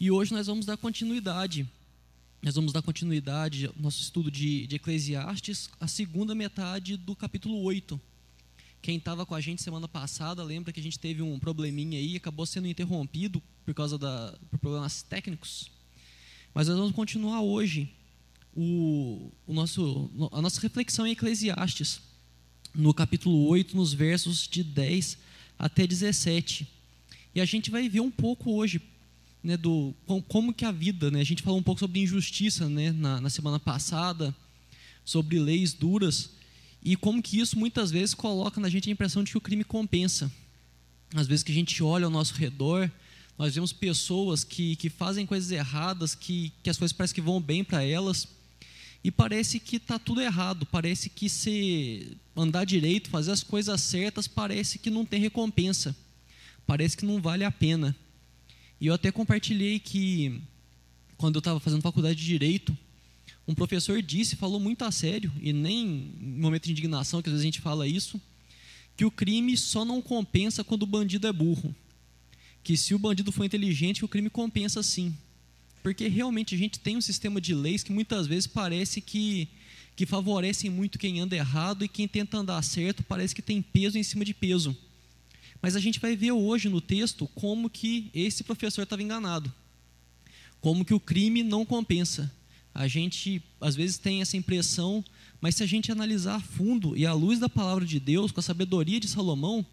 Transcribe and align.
E 0.00 0.10
hoje 0.10 0.32
nós 0.32 0.46
vamos 0.46 0.64
dar 0.64 0.78
continuidade. 0.78 1.68
Nós 2.40 2.54
vamos 2.54 2.72
dar 2.72 2.80
continuidade 2.80 3.66
ao 3.66 3.74
nosso 3.76 4.00
estudo 4.00 4.30
de, 4.30 4.66
de 4.66 4.76
Eclesiastes, 4.76 5.68
a 5.78 5.86
segunda 5.86 6.34
metade 6.34 6.96
do 6.96 7.14
capítulo 7.14 7.60
8. 7.60 8.00
Quem 8.80 8.96
estava 8.96 9.26
com 9.26 9.34
a 9.34 9.42
gente 9.42 9.60
semana 9.60 9.86
passada 9.86 10.42
lembra 10.42 10.72
que 10.72 10.80
a 10.80 10.82
gente 10.82 10.98
teve 10.98 11.20
um 11.20 11.38
probleminha 11.38 11.98
aí, 11.98 12.16
acabou 12.16 12.46
sendo 12.46 12.66
interrompido 12.66 13.42
por 13.62 13.74
causa 13.74 13.98
da, 13.98 14.34
por 14.48 14.58
problemas 14.58 15.02
técnicos. 15.02 15.70
Mas 16.54 16.66
nós 16.66 16.78
vamos 16.78 16.94
continuar 16.94 17.42
hoje 17.42 17.86
o, 18.56 19.30
o 19.46 19.52
nosso, 19.52 20.10
a 20.32 20.40
nossa 20.40 20.62
reflexão 20.62 21.06
em 21.06 21.10
Eclesiastes, 21.10 22.00
no 22.74 22.94
capítulo 22.94 23.46
8, 23.48 23.76
nos 23.76 23.92
versos 23.92 24.48
de 24.48 24.64
10 24.64 25.18
até 25.58 25.86
17. 25.86 26.66
E 27.34 27.40
a 27.42 27.44
gente 27.44 27.70
vai 27.70 27.86
ver 27.86 28.00
um 28.00 28.10
pouco 28.10 28.54
hoje 28.54 28.80
né, 29.42 29.56
do 29.56 29.94
como 30.28 30.52
que 30.52 30.64
a 30.64 30.72
vida, 30.72 31.10
né, 31.10 31.20
a 31.20 31.24
gente 31.24 31.42
falou 31.42 31.58
um 31.58 31.62
pouco 31.62 31.80
sobre 31.80 32.00
injustiça 32.00 32.68
né, 32.68 32.92
na, 32.92 33.20
na 33.20 33.30
semana 33.30 33.58
passada, 33.58 34.34
sobre 35.04 35.38
leis 35.38 35.72
duras, 35.72 36.30
e 36.82 36.96
como 36.96 37.22
que 37.22 37.38
isso 37.38 37.58
muitas 37.58 37.90
vezes 37.90 38.14
coloca 38.14 38.60
na 38.60 38.68
gente 38.68 38.88
a 38.88 38.92
impressão 38.92 39.22
de 39.22 39.30
que 39.30 39.38
o 39.38 39.40
crime 39.40 39.64
compensa. 39.64 40.30
Às 41.14 41.26
vezes 41.26 41.42
que 41.42 41.52
a 41.52 41.54
gente 41.54 41.82
olha 41.82 42.04
ao 42.04 42.10
nosso 42.10 42.34
redor, 42.34 42.90
nós 43.36 43.54
vemos 43.54 43.72
pessoas 43.72 44.44
que, 44.44 44.76
que 44.76 44.88
fazem 44.88 45.26
coisas 45.26 45.50
erradas, 45.50 46.14
que, 46.14 46.52
que 46.62 46.70
as 46.70 46.76
coisas 46.76 46.96
parecem 46.96 47.14
que 47.14 47.20
vão 47.20 47.40
bem 47.40 47.64
para 47.64 47.82
elas, 47.82 48.28
e 49.02 49.10
parece 49.10 49.58
que 49.58 49.76
está 49.76 49.98
tudo 49.98 50.20
errado, 50.20 50.66
parece 50.66 51.08
que 51.08 51.28
se 51.28 52.18
andar 52.36 52.66
direito, 52.66 53.08
fazer 53.08 53.32
as 53.32 53.42
coisas 53.42 53.80
certas, 53.80 54.28
parece 54.28 54.78
que 54.78 54.90
não 54.90 55.06
tem 55.06 55.20
recompensa, 55.20 55.96
parece 56.66 56.96
que 56.96 57.06
não 57.06 57.20
vale 57.20 57.42
a 57.42 57.50
pena. 57.50 57.96
E 58.80 58.86
eu 58.86 58.94
até 58.94 59.12
compartilhei 59.12 59.78
que, 59.78 60.40
quando 61.18 61.34
eu 61.34 61.40
estava 61.40 61.60
fazendo 61.60 61.82
faculdade 61.82 62.18
de 62.18 62.24
Direito, 62.24 62.76
um 63.46 63.54
professor 63.54 64.00
disse, 64.00 64.36
falou 64.36 64.58
muito 64.58 64.84
a 64.84 64.90
sério, 64.90 65.30
e 65.40 65.52
nem 65.52 66.14
em 66.20 66.40
momento 66.40 66.64
de 66.64 66.72
indignação, 66.72 67.20
que 67.20 67.28
às 67.28 67.32
vezes 67.32 67.42
a 67.42 67.46
gente 67.48 67.60
fala 67.60 67.86
isso, 67.86 68.20
que 68.96 69.04
o 69.04 69.10
crime 69.10 69.56
só 69.56 69.84
não 69.84 70.00
compensa 70.00 70.64
quando 70.64 70.84
o 70.84 70.86
bandido 70.86 71.26
é 71.26 71.32
burro. 71.32 71.74
Que 72.62 72.76
se 72.76 72.94
o 72.94 72.98
bandido 72.98 73.32
for 73.32 73.44
inteligente, 73.44 74.04
o 74.04 74.08
crime 74.08 74.30
compensa 74.30 74.82
sim. 74.82 75.14
Porque 75.82 76.08
realmente 76.08 76.54
a 76.54 76.58
gente 76.58 76.78
tem 76.78 76.96
um 76.96 77.00
sistema 77.00 77.40
de 77.40 77.54
leis 77.54 77.82
que 77.82 77.92
muitas 77.92 78.26
vezes 78.26 78.46
parece 78.46 79.00
que, 79.00 79.48
que 79.96 80.06
favorecem 80.06 80.70
muito 80.70 80.98
quem 80.98 81.20
anda 81.20 81.36
errado 81.36 81.84
e 81.84 81.88
quem 81.88 82.06
tenta 82.06 82.38
andar 82.38 82.62
certo 82.62 83.02
parece 83.02 83.34
que 83.34 83.42
tem 83.42 83.62
peso 83.62 83.98
em 83.98 84.02
cima 84.02 84.24
de 84.24 84.34
peso. 84.34 84.76
Mas 85.62 85.76
a 85.76 85.80
gente 85.80 86.00
vai 86.00 86.16
ver 86.16 86.32
hoje 86.32 86.68
no 86.68 86.80
texto 86.80 87.28
como 87.34 87.68
que 87.68 88.10
esse 88.14 88.42
professor 88.42 88.82
estava 88.82 89.02
enganado. 89.02 89.52
Como 90.60 90.84
que 90.84 90.94
o 90.94 91.00
crime 91.00 91.42
não 91.42 91.64
compensa. 91.64 92.32
A 92.74 92.86
gente 92.86 93.42
às 93.60 93.74
vezes 93.74 93.98
tem 93.98 94.20
essa 94.20 94.36
impressão, 94.36 95.04
mas 95.40 95.56
se 95.56 95.62
a 95.62 95.66
gente 95.66 95.90
analisar 95.90 96.36
a 96.36 96.40
fundo 96.40 96.96
e 96.96 97.04
à 97.04 97.12
luz 97.12 97.38
da 97.38 97.48
palavra 97.48 97.84
de 97.84 97.98
Deus, 97.98 98.30
com 98.30 98.40
a 98.40 98.42
sabedoria 98.42 99.00
de 99.00 99.08
Salomão, 99.08 99.64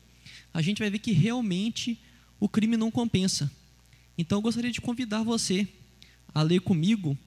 a 0.53 0.61
gente 0.61 0.80
vai 0.80 0.89
ver 0.89 0.99
que 0.99 1.11
realmente 1.11 1.99
o 2.39 2.49
crime 2.49 2.75
não 2.75 2.91
compensa. 2.91 3.52
Então 4.17 4.39
eu 4.39 4.41
gostaria 4.41 4.71
de 4.71 4.81
convidar 4.81 5.23
você 5.23 5.67
a 6.33 6.41
ler 6.41 6.61
comigo 6.61 7.17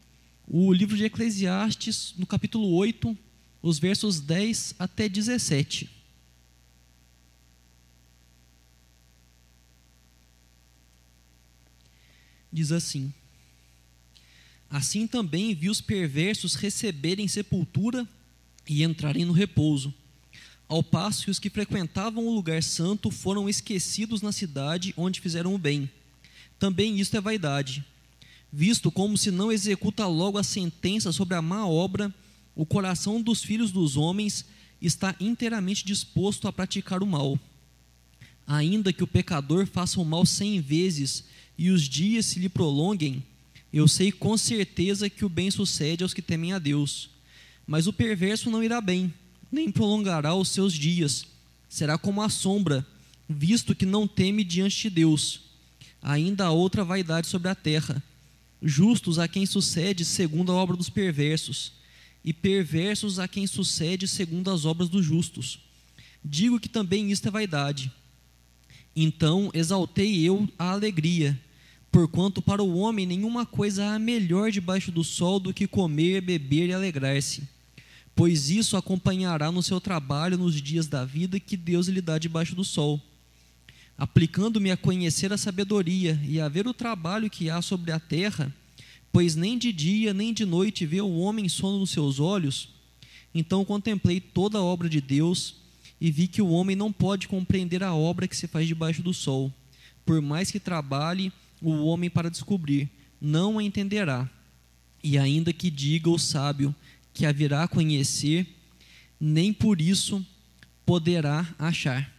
o 0.46 0.72
livro 0.72 0.96
de 0.96 1.04
Eclesiastes, 1.04 2.14
no 2.16 2.26
capítulo 2.26 2.72
8, 2.74 3.16
os 3.62 3.78
versos 3.78 4.20
10 4.20 4.74
até 4.78 5.08
17. 5.08 5.99
Diz 12.52 12.72
assim: 12.72 13.12
Assim 14.68 15.06
também 15.06 15.54
vi 15.54 15.68
os 15.68 15.80
perversos 15.80 16.54
receberem 16.54 17.26
sepultura 17.26 18.06
e 18.68 18.84
entrarem 18.84 19.24
no 19.24 19.32
repouso, 19.32 19.92
ao 20.68 20.82
passo 20.82 21.24
que 21.24 21.30
os 21.30 21.38
que 21.40 21.50
frequentavam 21.50 22.26
o 22.26 22.34
lugar 22.34 22.62
santo 22.62 23.10
foram 23.10 23.48
esquecidos 23.48 24.22
na 24.22 24.30
cidade 24.30 24.94
onde 24.96 25.20
fizeram 25.20 25.54
o 25.54 25.58
bem. 25.58 25.90
Também 26.60 27.00
isto 27.00 27.16
é 27.16 27.20
vaidade. 27.20 27.84
Visto 28.52 28.90
como 28.90 29.18
se 29.18 29.30
não 29.30 29.50
executa 29.50 30.06
logo 30.06 30.38
a 30.38 30.44
sentença 30.44 31.10
sobre 31.10 31.34
a 31.34 31.42
má 31.42 31.66
obra, 31.66 32.14
o 32.54 32.66
coração 32.66 33.20
dos 33.20 33.42
filhos 33.42 33.72
dos 33.72 33.96
homens 33.96 34.44
está 34.80 35.14
inteiramente 35.18 35.84
disposto 35.84 36.46
a 36.46 36.52
praticar 36.52 37.02
o 37.02 37.06
mal. 37.06 37.38
Ainda 38.46 38.92
que 38.92 39.02
o 39.02 39.06
pecador 39.06 39.66
faça 39.66 40.00
o 40.00 40.04
mal 40.04 40.26
cem 40.26 40.60
vezes 40.60 41.24
e 41.60 41.68
os 41.68 41.82
dias 41.82 42.24
se 42.24 42.38
lhe 42.38 42.48
prolonguem, 42.48 43.22
eu 43.70 43.86
sei 43.86 44.10
com 44.10 44.34
certeza 44.34 45.10
que 45.10 45.26
o 45.26 45.28
bem 45.28 45.50
sucede 45.50 46.02
aos 46.02 46.14
que 46.14 46.22
temem 46.22 46.54
a 46.54 46.58
Deus. 46.58 47.10
Mas 47.66 47.86
o 47.86 47.92
perverso 47.92 48.50
não 48.50 48.64
irá 48.64 48.80
bem, 48.80 49.12
nem 49.52 49.70
prolongará 49.70 50.34
os 50.34 50.48
seus 50.48 50.72
dias. 50.72 51.26
Será 51.68 51.98
como 51.98 52.22
a 52.22 52.30
sombra, 52.30 52.86
visto 53.28 53.74
que 53.74 53.84
não 53.84 54.08
teme 54.08 54.42
diante 54.42 54.84
de 54.84 54.88
Deus. 54.88 55.42
Ainda 56.00 56.46
há 56.46 56.50
outra 56.50 56.82
vaidade 56.82 57.26
sobre 57.26 57.50
a 57.50 57.54
terra. 57.54 58.02
Justos 58.62 59.18
a 59.18 59.28
quem 59.28 59.44
sucede 59.44 60.02
segundo 60.02 60.52
a 60.52 60.54
obra 60.54 60.78
dos 60.78 60.88
perversos, 60.88 61.74
e 62.24 62.32
perversos 62.32 63.18
a 63.18 63.28
quem 63.28 63.46
sucede 63.46 64.08
segundo 64.08 64.50
as 64.50 64.64
obras 64.64 64.88
dos 64.88 65.04
justos. 65.04 65.58
Digo 66.24 66.58
que 66.58 66.70
também 66.70 67.10
isto 67.10 67.28
é 67.28 67.30
vaidade. 67.30 67.92
Então 68.96 69.50
exaltei 69.52 70.26
eu 70.26 70.48
a 70.58 70.70
alegria 70.70 71.38
Porquanto 71.90 72.40
para 72.40 72.62
o 72.62 72.78
homem 72.78 73.04
nenhuma 73.04 73.44
coisa 73.44 73.84
há 73.86 73.98
melhor 73.98 74.50
debaixo 74.52 74.92
do 74.92 75.02
sol 75.02 75.40
do 75.40 75.52
que 75.52 75.66
comer, 75.66 76.20
beber 76.20 76.68
e 76.68 76.72
alegrar-se, 76.72 77.42
pois 78.14 78.48
isso 78.48 78.76
acompanhará 78.76 79.50
no 79.50 79.62
seu 79.62 79.80
trabalho 79.80 80.38
nos 80.38 80.60
dias 80.62 80.86
da 80.86 81.04
vida 81.04 81.40
que 81.40 81.56
Deus 81.56 81.88
lhe 81.88 82.00
dá 82.00 82.16
debaixo 82.16 82.54
do 82.54 82.64
sol. 82.64 83.00
Aplicando-me 83.98 84.70
a 84.70 84.76
conhecer 84.76 85.32
a 85.32 85.36
sabedoria 85.36 86.18
e 86.24 86.40
a 86.40 86.48
ver 86.48 86.66
o 86.66 86.72
trabalho 86.72 87.28
que 87.28 87.50
há 87.50 87.60
sobre 87.60 87.90
a 87.90 87.98
terra, 87.98 88.54
pois 89.12 89.34
nem 89.34 89.58
de 89.58 89.72
dia 89.72 90.14
nem 90.14 90.32
de 90.32 90.46
noite 90.46 90.86
vê 90.86 91.00
o 91.00 91.18
homem 91.18 91.48
sono 91.48 91.80
nos 91.80 91.90
seus 91.90 92.20
olhos, 92.20 92.68
então 93.34 93.64
contemplei 93.64 94.20
toda 94.20 94.58
a 94.58 94.62
obra 94.62 94.88
de 94.88 95.00
Deus 95.00 95.56
e 96.00 96.10
vi 96.10 96.28
que 96.28 96.40
o 96.40 96.50
homem 96.50 96.74
não 96.74 96.92
pode 96.92 97.28
compreender 97.28 97.82
a 97.82 97.94
obra 97.94 98.26
que 98.26 98.36
se 98.36 98.46
faz 98.46 98.66
debaixo 98.66 99.02
do 99.02 99.12
sol. 99.12 99.52
Por 100.06 100.22
mais 100.22 100.50
que 100.50 100.58
trabalhe, 100.58 101.32
o 101.60 101.84
homem 101.84 102.08
para 102.08 102.30
descobrir, 102.30 102.88
não 103.20 103.58
a 103.58 103.62
entenderá. 103.62 104.28
E 105.02 105.18
ainda 105.18 105.52
que 105.52 105.70
diga 105.70 106.10
o 106.10 106.18
sábio 106.18 106.74
que 107.12 107.26
a 107.26 107.32
virá 107.32 107.64
a 107.64 107.68
conhecer, 107.68 108.46
nem 109.18 109.52
por 109.52 109.80
isso 109.80 110.24
poderá 110.84 111.46
achar. 111.58 112.12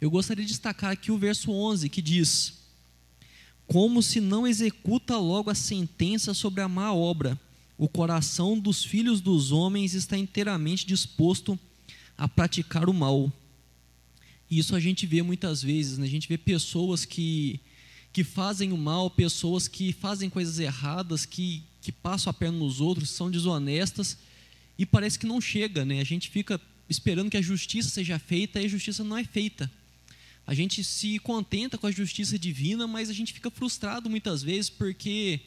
Eu 0.00 0.10
gostaria 0.10 0.44
de 0.44 0.50
destacar 0.50 0.92
aqui 0.92 1.10
o 1.10 1.18
verso 1.18 1.50
11 1.50 1.88
que 1.88 2.02
diz: 2.02 2.54
Como 3.66 4.02
se 4.02 4.20
não 4.20 4.46
executa 4.46 5.16
logo 5.16 5.50
a 5.50 5.54
sentença 5.54 6.34
sobre 6.34 6.60
a 6.60 6.68
má 6.68 6.92
obra, 6.92 7.38
o 7.78 7.88
coração 7.88 8.58
dos 8.58 8.84
filhos 8.84 9.20
dos 9.20 9.52
homens 9.52 9.94
está 9.94 10.16
inteiramente 10.16 10.86
disposto 10.86 11.58
a 12.16 12.26
praticar 12.26 12.88
o 12.88 12.94
mal. 12.94 13.32
Isso 14.50 14.74
a 14.76 14.80
gente 14.80 15.06
vê 15.06 15.22
muitas 15.22 15.62
vezes, 15.62 15.98
né? 15.98 16.06
a 16.06 16.08
gente 16.10 16.28
vê 16.28 16.38
pessoas 16.38 17.04
que 17.04 17.60
que 18.16 18.24
fazem 18.24 18.72
o 18.72 18.78
mal, 18.78 19.10
pessoas 19.10 19.68
que 19.68 19.92
fazem 19.92 20.30
coisas 20.30 20.58
erradas, 20.58 21.26
que, 21.26 21.62
que 21.82 21.92
passam 21.92 22.30
a 22.30 22.32
perna 22.32 22.56
nos 22.56 22.80
outros, 22.80 23.10
são 23.10 23.30
desonestas, 23.30 24.16
e 24.78 24.86
parece 24.86 25.18
que 25.18 25.26
não 25.26 25.38
chega, 25.38 25.84
né? 25.84 26.00
A 26.00 26.04
gente 26.04 26.30
fica 26.30 26.58
esperando 26.88 27.30
que 27.30 27.36
a 27.36 27.42
justiça 27.42 27.90
seja 27.90 28.18
feita 28.18 28.58
e 28.58 28.64
a 28.64 28.68
justiça 28.68 29.04
não 29.04 29.18
é 29.18 29.24
feita. 29.24 29.70
A 30.46 30.54
gente 30.54 30.82
se 30.82 31.18
contenta 31.18 31.76
com 31.76 31.86
a 31.86 31.90
justiça 31.90 32.38
divina, 32.38 32.86
mas 32.86 33.10
a 33.10 33.12
gente 33.12 33.34
fica 33.34 33.50
frustrado 33.50 34.08
muitas 34.08 34.42
vezes 34.42 34.70
porque 34.70 35.40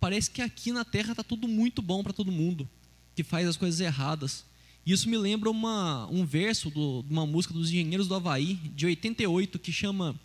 parece 0.00 0.30
que 0.30 0.40
aqui 0.40 0.72
na 0.72 0.82
terra 0.82 1.10
está 1.10 1.22
tudo 1.22 1.46
muito 1.46 1.82
bom 1.82 2.02
para 2.02 2.14
todo 2.14 2.32
mundo 2.32 2.66
que 3.14 3.22
faz 3.22 3.46
as 3.46 3.58
coisas 3.58 3.80
erradas. 3.80 4.46
Isso 4.86 5.10
me 5.10 5.18
lembra 5.18 5.50
uma, 5.50 6.06
um 6.06 6.24
verso 6.24 6.70
de 6.70 7.12
uma 7.12 7.26
música 7.26 7.52
dos 7.52 7.68
Engenheiros 7.68 8.08
do 8.08 8.14
Havaí, 8.14 8.54
de 8.74 8.86
88, 8.86 9.58
que 9.58 9.70
chama 9.70 10.18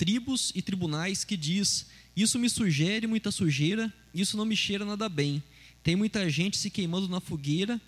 tribos 0.00 0.50
e 0.54 0.62
tribunais 0.62 1.24
que 1.24 1.36
diz: 1.36 1.84
Isso 2.16 2.38
me 2.38 2.48
sugere 2.48 3.06
muita 3.06 3.30
sujeira, 3.30 3.92
isso 4.14 4.34
não 4.34 4.46
me 4.46 4.56
cheira 4.56 4.82
nada 4.82 5.10
bem. 5.10 5.42
Tem 5.82 5.94
muita 5.94 6.30
gente 6.30 6.56
se 6.56 6.70
queimando 6.70 7.06
na 7.06 7.20
fogueira 7.20 7.78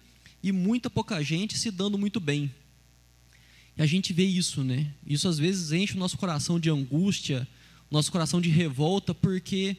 e 0.42 0.52
muita 0.52 0.90
pouca 0.90 1.22
gente 1.24 1.56
se 1.56 1.70
dando 1.70 1.96
muito 1.96 2.20
bem. 2.20 2.54
E 3.78 3.80
a 3.80 3.86
gente 3.86 4.12
vê 4.12 4.24
isso, 4.24 4.62
né? 4.62 4.92
Isso 5.06 5.26
às 5.26 5.38
vezes 5.38 5.72
enche 5.72 5.94
o 5.94 5.98
nosso 5.98 6.18
coração 6.18 6.60
de 6.60 6.68
angústia, 6.68 7.48
nosso 7.90 8.12
coração 8.12 8.42
de 8.42 8.50
revolta, 8.50 9.14
porque 9.14 9.74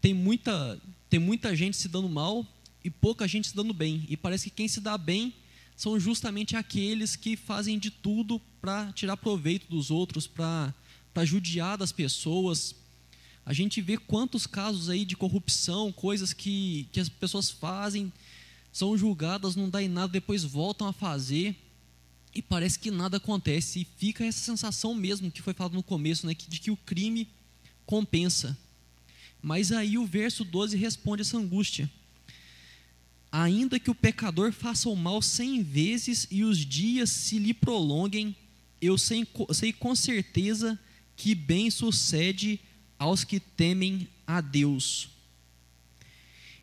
tem 0.00 0.14
muita, 0.14 0.80
tem 1.10 1.20
muita 1.20 1.54
gente 1.54 1.76
se 1.76 1.88
dando 1.88 2.08
mal 2.08 2.46
e 2.82 2.88
pouca 2.88 3.28
gente 3.28 3.48
se 3.48 3.54
dando 3.54 3.74
bem. 3.74 4.02
E 4.08 4.16
parece 4.16 4.44
que 4.48 4.56
quem 4.56 4.68
se 4.68 4.80
dá 4.80 4.96
bem 4.96 5.34
são 5.76 6.00
justamente 6.00 6.56
aqueles 6.56 7.16
que 7.16 7.36
fazem 7.36 7.78
de 7.78 7.90
tudo 7.90 8.40
para 8.62 8.90
tirar 8.94 9.18
proveito 9.18 9.68
dos 9.68 9.90
outros, 9.90 10.26
para 10.26 10.72
para 11.16 11.24
judiar 11.24 11.78
das 11.78 11.92
pessoas. 11.92 12.74
A 13.46 13.54
gente 13.54 13.80
vê 13.80 13.96
quantos 13.96 14.46
casos 14.46 14.90
aí 14.90 15.02
de 15.02 15.16
corrupção, 15.16 15.90
coisas 15.90 16.34
que, 16.34 16.86
que 16.92 17.00
as 17.00 17.08
pessoas 17.08 17.50
fazem, 17.50 18.12
são 18.70 18.98
julgadas, 18.98 19.56
não 19.56 19.70
dá 19.70 19.82
em 19.82 19.88
nada, 19.88 20.12
depois 20.12 20.44
voltam 20.44 20.86
a 20.86 20.92
fazer 20.92 21.56
e 22.34 22.42
parece 22.42 22.78
que 22.78 22.90
nada 22.90 23.16
acontece. 23.16 23.80
E 23.80 23.86
fica 23.96 24.26
essa 24.26 24.40
sensação 24.40 24.94
mesmo 24.94 25.30
que 25.30 25.40
foi 25.40 25.54
falado 25.54 25.72
no 25.72 25.82
começo, 25.82 26.26
né, 26.26 26.34
de 26.34 26.60
que 26.60 26.70
o 26.70 26.76
crime 26.76 27.26
compensa. 27.86 28.54
Mas 29.40 29.72
aí 29.72 29.96
o 29.96 30.04
verso 30.04 30.44
12 30.44 30.76
responde 30.76 31.22
essa 31.22 31.38
angústia. 31.38 31.90
Ainda 33.32 33.80
que 33.80 33.90
o 33.90 33.94
pecador 33.94 34.52
faça 34.52 34.90
o 34.90 34.94
mal 34.94 35.22
cem 35.22 35.62
vezes 35.62 36.26
e 36.30 36.44
os 36.44 36.58
dias 36.58 37.08
se 37.08 37.38
lhe 37.38 37.54
prolonguem, 37.54 38.36
eu 38.82 38.98
sei, 38.98 39.26
sei 39.54 39.72
com 39.72 39.94
certeza 39.94 40.78
que 41.16 41.34
bem 41.34 41.70
sucede 41.70 42.60
aos 42.98 43.24
que 43.24 43.40
temem 43.40 44.08
a 44.26 44.40
Deus. 44.40 45.08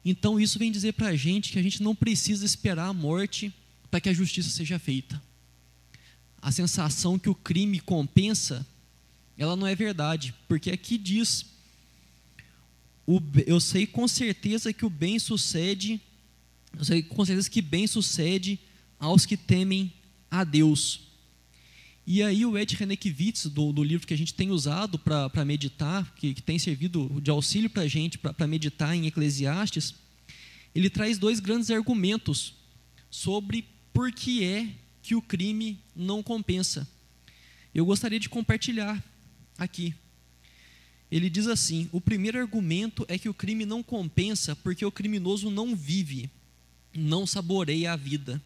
Então 0.05 0.39
isso 0.39 0.59
vem 0.59 0.71
dizer 0.71 0.93
para 0.93 1.09
a 1.09 1.15
gente 1.15 1.51
que 1.51 1.59
a 1.59 1.63
gente 1.63 1.81
não 1.81 1.95
precisa 1.95 2.45
esperar 2.45 2.87
a 2.87 2.93
morte 2.93 3.53
para 3.89 4.01
que 4.01 4.09
a 4.09 4.13
justiça 4.13 4.49
seja 4.49 4.77
feita. 4.77 5.21
A 6.41 6.51
sensação 6.51 7.17
que 7.17 7.29
o 7.29 7.35
crime 7.35 7.79
compensa, 7.79 8.65
ela 9.37 9.55
não 9.55 9.65
é 9.65 9.75
verdade, 9.75 10.33
porque 10.47 10.71
aqui 10.71 10.97
diz: 10.97 11.45
eu 13.47 13.59
sei 13.59 13.87
com 13.87 14.07
certeza 14.07 14.73
que 14.73 14.85
o 14.85 14.89
bem 14.89 15.17
sucede 15.19 16.01
eu 16.77 16.83
sei 16.83 17.03
com 17.03 17.23
certeza 17.23 17.49
que 17.49 17.61
bem 17.61 17.85
sucede 17.85 18.59
aos 18.99 19.25
que 19.25 19.37
temem 19.37 19.93
a 20.29 20.43
Deus. 20.43 21.01
E 22.05 22.21
aí 22.21 22.45
o 22.45 22.57
Ed 22.57 22.75
Renekiewicz, 22.75 23.45
do, 23.45 23.71
do 23.71 23.83
livro 23.83 24.05
que 24.05 24.13
a 24.13 24.17
gente 24.17 24.33
tem 24.33 24.51
usado 24.51 24.99
para 24.99 25.45
meditar, 25.45 26.13
que, 26.15 26.33
que, 26.33 26.41
tem 26.41 26.59
servido 26.59 27.21
de 27.21 27.31
auxílio 27.31 27.69
para 27.69 27.83
a 27.83 27.87
gente 27.87 28.17
para 28.17 28.47
meditar 28.47 28.95
em 28.95 29.07
Eclesiastes, 29.07 29.95
ele 30.75 30.89
traz 30.89 31.17
dois 31.17 31.39
grandes 31.39 31.69
argumentos 31.69 32.55
sobre 33.09 33.65
por 33.93 34.11
que 34.11 34.43
é 34.43 34.67
que 35.01 35.15
o 35.15 35.21
crime 35.21 35.79
não 35.95 36.21
compensa. 36.21 36.87
Eu 37.73 37.85
gostaria 37.85 38.19
de 38.19 38.29
compartilhar 38.29 39.01
aqui. 39.57 39.93
Ele 41.09 41.29
diz 41.29 41.47
assim: 41.47 41.87
o 41.91 42.01
primeiro 42.01 42.39
argumento 42.39 43.05
é 43.07 43.17
que 43.17 43.29
o 43.29 43.33
crime 43.33 43.65
não 43.65 43.81
compensa 43.81 44.55
porque 44.55 44.85
o 44.85 44.91
criminoso 44.91 45.49
não 45.49 45.75
vive 45.75 46.29
não 46.95 47.25
saboreia 47.25 47.93
a 47.93 47.95
vida. 47.95 48.41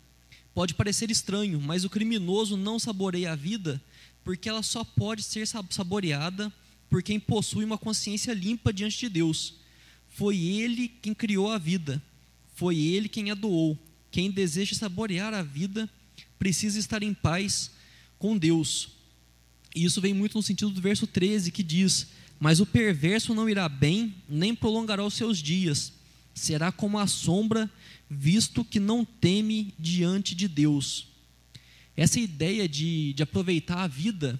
Pode 0.58 0.74
parecer 0.74 1.12
estranho, 1.12 1.62
mas 1.62 1.84
o 1.84 1.90
criminoso 1.90 2.58
não 2.58 2.80
saboreia 2.80 3.34
a 3.34 3.36
vida 3.36 3.80
porque 4.24 4.50
ela 4.50 4.64
só 4.64 4.84
pode 4.84 5.22
ser 5.22 5.46
saboreada 5.46 6.52
por 6.90 7.04
quem 7.04 7.20
possui 7.20 7.64
uma 7.64 7.78
consciência 7.78 8.34
limpa 8.34 8.74
diante 8.74 8.98
de 9.02 9.08
Deus. 9.08 9.54
Foi 10.10 10.36
Ele 10.36 10.88
quem 10.88 11.14
criou 11.14 11.52
a 11.52 11.60
vida, 11.60 12.02
foi 12.56 12.76
Ele 12.76 13.08
quem 13.08 13.30
a 13.30 13.36
doou. 13.36 13.78
Quem 14.10 14.32
deseja 14.32 14.74
saborear 14.74 15.32
a 15.32 15.44
vida 15.44 15.88
precisa 16.40 16.80
estar 16.80 17.04
em 17.04 17.14
paz 17.14 17.70
com 18.18 18.36
Deus. 18.36 18.90
E 19.76 19.86
isso 19.86 20.02
vem 20.02 20.12
muito 20.16 20.40
no 20.40 20.42
sentido 20.42 20.72
do 20.72 20.82
verso 20.82 21.06
13 21.06 21.52
que 21.52 21.62
diz: 21.62 22.08
Mas 22.40 22.60
o 22.60 22.66
perverso 22.66 23.36
não 23.36 23.48
irá 23.48 23.70
bem, 23.70 24.16
nem 24.28 24.56
prolongará 24.56 25.06
os 25.06 25.14
seus 25.14 25.38
dias, 25.38 25.94
será 26.34 26.72
como 26.72 26.98
a 26.98 27.06
sombra 27.06 27.70
visto 28.10 28.64
que 28.64 28.80
não 28.80 29.04
teme 29.04 29.74
diante 29.78 30.34
de 30.34 30.48
Deus. 30.48 31.08
Essa 31.96 32.20
ideia 32.20 32.68
de, 32.68 33.14
de 33.14 33.24
aproveitar 33.24 33.84
a 33.84 33.88
vida 33.88 34.40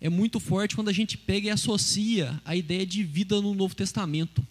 é 0.00 0.08
muito 0.08 0.38
forte 0.38 0.74
quando 0.74 0.88
a 0.88 0.92
gente 0.92 1.16
pega 1.16 1.48
e 1.48 1.50
associa 1.50 2.40
a 2.44 2.54
ideia 2.54 2.86
de 2.86 3.02
vida 3.02 3.40
no 3.40 3.54
Novo 3.54 3.74
Testamento. 3.74 4.46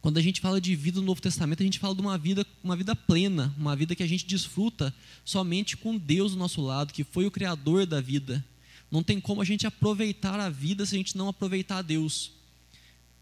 Quando 0.00 0.16
a 0.16 0.22
gente 0.22 0.40
fala 0.40 0.60
de 0.60 0.74
vida 0.74 1.00
no 1.00 1.06
Novo 1.06 1.20
Testamento, 1.20 1.60
a 1.62 1.64
gente 1.64 1.78
fala 1.78 1.94
de 1.94 2.00
uma 2.00 2.16
vida, 2.16 2.46
uma 2.62 2.76
vida 2.76 2.94
plena, 2.94 3.54
uma 3.58 3.76
vida 3.76 3.94
que 3.94 4.02
a 4.02 4.06
gente 4.06 4.26
desfruta 4.26 4.94
somente 5.24 5.76
com 5.76 5.98
Deus 5.98 6.32
do 6.32 6.38
nosso 6.38 6.62
lado, 6.62 6.92
que 6.92 7.04
foi 7.04 7.26
o 7.26 7.30
Criador 7.30 7.84
da 7.84 8.00
vida. 8.00 8.44
Não 8.90 9.02
tem 9.02 9.20
como 9.20 9.42
a 9.42 9.44
gente 9.44 9.66
aproveitar 9.66 10.40
a 10.40 10.48
vida 10.48 10.86
se 10.86 10.94
a 10.94 10.98
gente 10.98 11.16
não 11.16 11.28
aproveitar 11.28 11.78
a 11.78 11.82
Deus. 11.82 12.32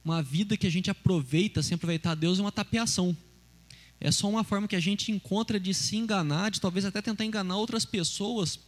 Uma 0.04 0.22
vida 0.22 0.56
que 0.56 0.66
a 0.66 0.70
gente 0.70 0.90
aproveita 0.90 1.62
sem 1.62 1.74
aproveitar 1.74 2.12
a 2.12 2.14
Deus 2.14 2.38
é 2.38 2.42
uma 2.42 2.52
tapeação 2.52 3.16
é 4.00 4.10
só 4.10 4.28
uma 4.28 4.44
forma 4.44 4.68
que 4.68 4.76
a 4.76 4.80
gente 4.80 5.10
encontra 5.10 5.58
de 5.58 5.72
se 5.72 5.96
enganar, 5.96 6.50
de 6.50 6.60
talvez 6.60 6.84
até 6.84 7.00
tentar 7.00 7.24
enganar 7.24 7.56
outras 7.56 7.84
pessoas, 7.84 8.58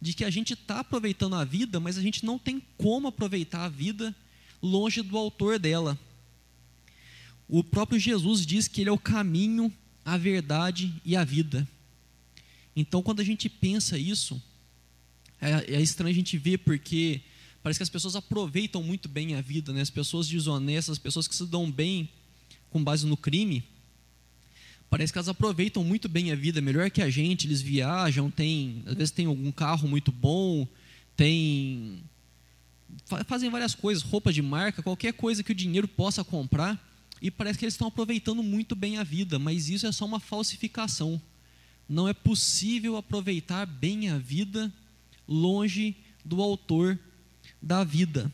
de 0.00 0.12
que 0.12 0.24
a 0.24 0.30
gente 0.30 0.52
está 0.52 0.80
aproveitando 0.80 1.34
a 1.34 1.44
vida, 1.44 1.80
mas 1.80 1.96
a 1.96 2.02
gente 2.02 2.24
não 2.24 2.38
tem 2.38 2.62
como 2.76 3.08
aproveitar 3.08 3.64
a 3.64 3.68
vida 3.68 4.14
longe 4.62 5.00
do 5.00 5.16
autor 5.16 5.58
dela. 5.58 5.98
O 7.48 7.64
próprio 7.64 7.98
Jesus 7.98 8.44
diz 8.44 8.68
que 8.68 8.82
ele 8.82 8.90
é 8.90 8.92
o 8.92 8.98
caminho, 8.98 9.72
a 10.04 10.18
verdade 10.18 10.92
e 11.04 11.16
a 11.16 11.24
vida. 11.24 11.66
Então, 12.74 13.02
quando 13.02 13.20
a 13.20 13.24
gente 13.24 13.48
pensa 13.48 13.96
isso, 13.96 14.40
é, 15.40 15.76
é 15.76 15.80
estranho 15.80 16.12
a 16.12 16.14
gente 16.14 16.36
ver 16.36 16.58
porque 16.58 17.22
parece 17.62 17.78
que 17.78 17.82
as 17.82 17.88
pessoas 17.88 18.14
aproveitam 18.14 18.82
muito 18.82 19.08
bem 19.08 19.34
a 19.34 19.40
vida, 19.40 19.72
né? 19.72 19.80
as 19.80 19.90
pessoas 19.90 20.28
desonestas, 20.28 20.92
as 20.92 20.98
pessoas 20.98 21.26
que 21.26 21.34
se 21.34 21.46
dão 21.46 21.70
bem 21.70 22.10
com 22.68 22.84
base 22.84 23.06
no 23.06 23.16
crime 23.16 23.64
parece 24.88 25.12
que 25.12 25.18
elas 25.18 25.28
aproveitam 25.28 25.82
muito 25.84 26.08
bem 26.08 26.32
a 26.32 26.34
vida, 26.34 26.60
melhor 26.60 26.90
que 26.90 27.02
a 27.02 27.10
gente, 27.10 27.46
eles 27.46 27.60
viajam, 27.60 28.30
tem, 28.30 28.82
às 28.86 28.94
vezes 28.94 29.10
tem 29.10 29.26
algum 29.26 29.50
carro 29.50 29.88
muito 29.88 30.12
bom, 30.12 30.66
tem 31.16 32.02
fazem 33.26 33.50
várias 33.50 33.74
coisas, 33.74 34.02
roupa 34.02 34.32
de 34.32 34.40
marca, 34.40 34.82
qualquer 34.82 35.12
coisa 35.12 35.42
que 35.42 35.52
o 35.52 35.54
dinheiro 35.54 35.88
possa 35.88 36.22
comprar, 36.22 36.80
e 37.20 37.30
parece 37.30 37.58
que 37.58 37.64
eles 37.64 37.74
estão 37.74 37.88
aproveitando 37.88 38.42
muito 38.42 38.76
bem 38.76 38.98
a 38.98 39.02
vida, 39.02 39.38
mas 39.38 39.68
isso 39.68 39.86
é 39.86 39.92
só 39.92 40.04
uma 40.04 40.20
falsificação. 40.20 41.20
Não 41.88 42.08
é 42.08 42.14
possível 42.14 42.96
aproveitar 42.96 43.66
bem 43.66 44.10
a 44.10 44.18
vida 44.18 44.72
longe 45.26 45.96
do 46.24 46.42
autor 46.42 46.98
da 47.60 47.82
vida 47.84 48.30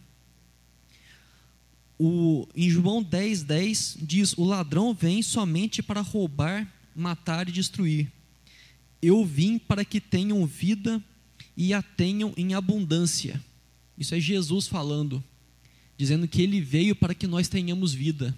o, 1.98 2.48
em 2.54 2.68
João 2.68 3.02
10, 3.02 3.42
10 3.44 3.98
diz: 4.00 4.36
O 4.36 4.44
ladrão 4.44 4.94
vem 4.94 5.22
somente 5.22 5.82
para 5.82 6.00
roubar, 6.00 6.70
matar 6.94 7.48
e 7.48 7.52
destruir. 7.52 8.10
Eu 9.00 9.24
vim 9.24 9.58
para 9.58 9.84
que 9.84 10.00
tenham 10.00 10.44
vida 10.46 11.02
e 11.56 11.74
a 11.74 11.82
tenham 11.82 12.32
em 12.36 12.54
abundância. 12.54 13.42
Isso 13.96 14.14
é 14.14 14.20
Jesus 14.20 14.66
falando, 14.66 15.22
dizendo 15.96 16.26
que 16.26 16.42
ele 16.42 16.60
veio 16.60 16.94
para 16.96 17.14
que 17.14 17.26
nós 17.26 17.48
tenhamos 17.48 17.92
vida. 17.92 18.36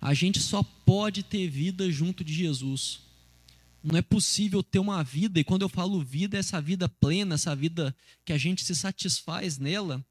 A 0.00 0.12
gente 0.12 0.40
só 0.40 0.62
pode 0.62 1.22
ter 1.22 1.48
vida 1.48 1.90
junto 1.90 2.24
de 2.24 2.32
Jesus. 2.32 3.00
Não 3.82 3.96
é 3.96 4.02
possível 4.02 4.62
ter 4.62 4.80
uma 4.80 5.02
vida, 5.02 5.38
e 5.38 5.44
quando 5.44 5.62
eu 5.62 5.68
falo 5.68 6.02
vida, 6.02 6.36
é 6.36 6.40
essa 6.40 6.60
vida 6.60 6.88
plena, 6.88 7.36
essa 7.36 7.54
vida 7.54 7.94
que 8.24 8.32
a 8.32 8.38
gente 8.38 8.64
se 8.64 8.74
satisfaz 8.74 9.58
nela 9.58 10.04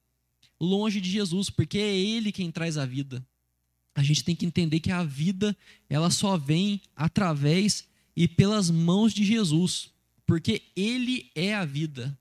longe 0.60 1.02
de 1.02 1.10
Jesus, 1.10 1.50
porque 1.50 1.78
é 1.78 1.96
Ele 1.96 2.32
quem 2.32 2.52
traz 2.52 2.78
a 2.78 2.86
vida. 2.86 3.26
A 3.94 4.04
gente 4.04 4.24
tem 4.24 4.36
que 4.36 4.46
entender 4.46 4.80
que 4.80 4.92
a 4.92 5.04
vida 5.04 5.56
ela 5.90 6.10
só 6.10 6.38
vem 6.38 6.82
através 6.96 7.88
e 8.16 8.28
pelas 8.28 8.70
mãos 8.70 9.14
de 9.14 9.24
Jesus, 9.24 9.90
porque 10.26 10.64
Ele 10.76 11.32
é 11.36 11.54
a 11.54 11.66
vida. 11.66 12.18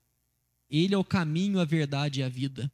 Ele 0.69 0.93
é 0.93 0.97
o 0.97 1.03
caminho, 1.03 1.59
a 1.59 1.65
verdade 1.65 2.19
e 2.19 2.23
a 2.23 2.29
vida. 2.29 2.71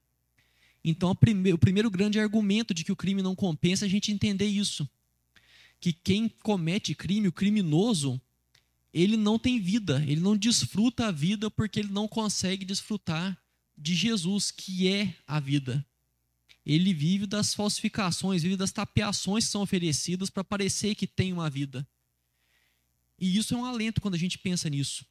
Então, 0.84 1.12
o 1.12 1.58
primeiro 1.58 1.90
grande 1.90 2.20
argumento 2.20 2.74
de 2.74 2.84
que 2.84 2.92
o 2.92 2.96
crime 2.96 3.22
não 3.22 3.36
compensa 3.36 3.86
é 3.86 3.88
a 3.88 3.90
gente 3.90 4.12
entender 4.12 4.48
isso. 4.48 4.90
Que 5.80 5.94
quem 5.94 6.28
comete 6.28 6.96
crime, 6.96 7.28
o 7.28 7.32
criminoso, 7.32 8.20
ele 8.94 9.16
não 9.18 9.38
tem 9.38 9.60
vida, 9.60 10.04
ele 10.08 10.22
não 10.22 10.36
desfruta 10.36 11.08
a 11.08 11.12
vida 11.12 11.50
porque 11.52 11.80
ele 11.80 11.92
não 11.92 12.08
consegue 12.08 12.66
desfrutar 12.66 13.38
de 13.78 13.96
Jesus, 13.96 14.52
que 14.52 14.88
é 14.88 15.16
a 15.28 15.40
vida. 15.40 15.86
Ele 16.66 16.94
vive 16.94 17.26
das 17.26 17.54
falsificações, 17.54 18.44
vive 18.44 18.56
das 18.56 18.72
tapeações 18.72 19.46
que 19.46 19.52
são 19.52 19.62
oferecidas 19.62 20.30
para 20.30 20.44
parecer 20.44 20.96
que 20.96 21.08
tem 21.08 21.34
uma 21.34 21.50
vida. 21.50 21.88
E 23.20 23.38
isso 23.38 23.54
é 23.54 23.58
um 23.58 23.66
alento 23.66 24.02
quando 24.02 24.16
a 24.16 24.20
gente 24.20 24.38
pensa 24.38 24.70
nisso. 24.70 25.06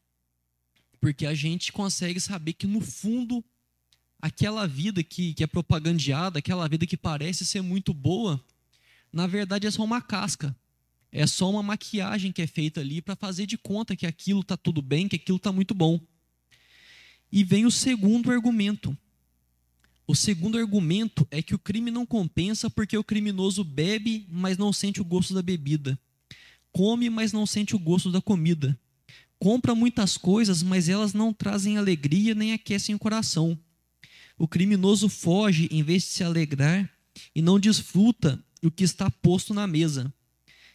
Porque 1.00 1.26
a 1.26 1.34
gente 1.34 1.72
consegue 1.72 2.20
saber 2.20 2.52
que, 2.52 2.66
no 2.66 2.80
fundo, 2.80 3.44
aquela 4.20 4.66
vida 4.66 5.02
que, 5.02 5.34
que 5.34 5.42
é 5.42 5.46
propagandeada, 5.46 6.38
aquela 6.38 6.68
vida 6.68 6.86
que 6.86 6.96
parece 6.96 7.44
ser 7.44 7.62
muito 7.62 7.94
boa, 7.94 8.42
na 9.12 9.26
verdade 9.26 9.66
é 9.66 9.70
só 9.70 9.82
uma 9.82 10.00
casca. 10.00 10.54
É 11.12 11.26
só 11.26 11.50
uma 11.50 11.62
maquiagem 11.62 12.30
que 12.30 12.42
é 12.42 12.46
feita 12.46 12.80
ali 12.80 13.02
para 13.02 13.16
fazer 13.16 13.46
de 13.46 13.58
conta 13.58 13.96
que 13.96 14.06
aquilo 14.06 14.40
está 14.40 14.56
tudo 14.56 14.80
bem, 14.80 15.08
que 15.08 15.16
aquilo 15.16 15.36
está 15.36 15.50
muito 15.50 15.74
bom. 15.74 16.00
E 17.32 17.44
vem 17.44 17.66
o 17.66 17.70
segundo 17.70 18.30
argumento. 18.30 18.96
O 20.06 20.14
segundo 20.14 20.58
argumento 20.58 21.26
é 21.30 21.40
que 21.40 21.54
o 21.54 21.58
crime 21.58 21.90
não 21.90 22.04
compensa 22.04 22.68
porque 22.68 22.98
o 22.98 23.04
criminoso 23.04 23.62
bebe, 23.62 24.26
mas 24.28 24.58
não 24.58 24.72
sente 24.72 25.00
o 25.00 25.04
gosto 25.04 25.32
da 25.32 25.40
bebida. 25.40 25.98
Come, 26.72 27.08
mas 27.08 27.32
não 27.32 27.46
sente 27.46 27.76
o 27.76 27.78
gosto 27.78 28.10
da 28.10 28.20
comida. 28.20 28.78
Compra 29.38 29.74
muitas 29.74 30.18
coisas, 30.18 30.62
mas 30.62 30.88
elas 30.88 31.12
não 31.14 31.32
trazem 31.32 31.78
alegria 31.78 32.34
nem 32.34 32.52
aquecem 32.52 32.94
o 32.94 32.98
coração. 32.98 33.58
O 34.36 34.48
criminoso 34.48 35.08
foge 35.08 35.68
em 35.70 35.82
vez 35.82 36.02
de 36.02 36.08
se 36.08 36.24
alegrar 36.24 36.90
e 37.34 37.40
não 37.40 37.60
desfruta 37.60 38.42
o 38.62 38.70
que 38.70 38.84
está 38.84 39.10
posto 39.10 39.54
na 39.54 39.66
mesa. 39.66 40.12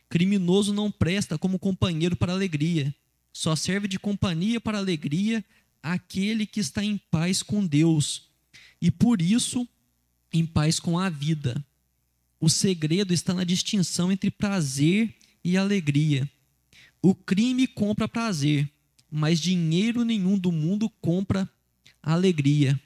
Criminoso 0.07 0.74
não 0.74 0.91
presta 0.91 1.38
como 1.38 1.59
companheiro 1.59 2.15
para 2.15 2.31
alegria, 2.31 2.93
só 3.33 3.55
serve 3.55 3.88
de 3.88 4.00
companhia 4.00 4.62
para 4.62 4.77
alegria 4.77 5.43
aquele 5.86 6.48
que 6.48 6.60
está 6.60 6.84
em 6.84 6.98
paz 6.98 7.44
com 7.44 7.65
Deus 7.65 8.30
e 8.82 8.89
por 8.89 9.22
isso 9.22 9.68
em 10.34 10.46
paz 10.46 10.80
com 10.80 10.98
a 10.98 11.10
vida. 11.10 11.63
O 12.39 12.50
segredo 12.50 13.13
está 13.13 13.34
na 13.34 13.44
distinção 13.44 14.12
entre 14.12 14.32
prazer 14.32 15.13
e 15.44 15.56
alegria. 15.56 16.30
O 17.01 17.13
crime 17.13 17.68
compra 17.68 18.08
prazer, 18.08 18.68
mas 19.12 19.39
dinheiro 19.39 20.04
nenhum 20.04 20.39
do 20.39 20.51
mundo 20.51 20.89
compra 20.89 21.48
alegria. 22.01 22.80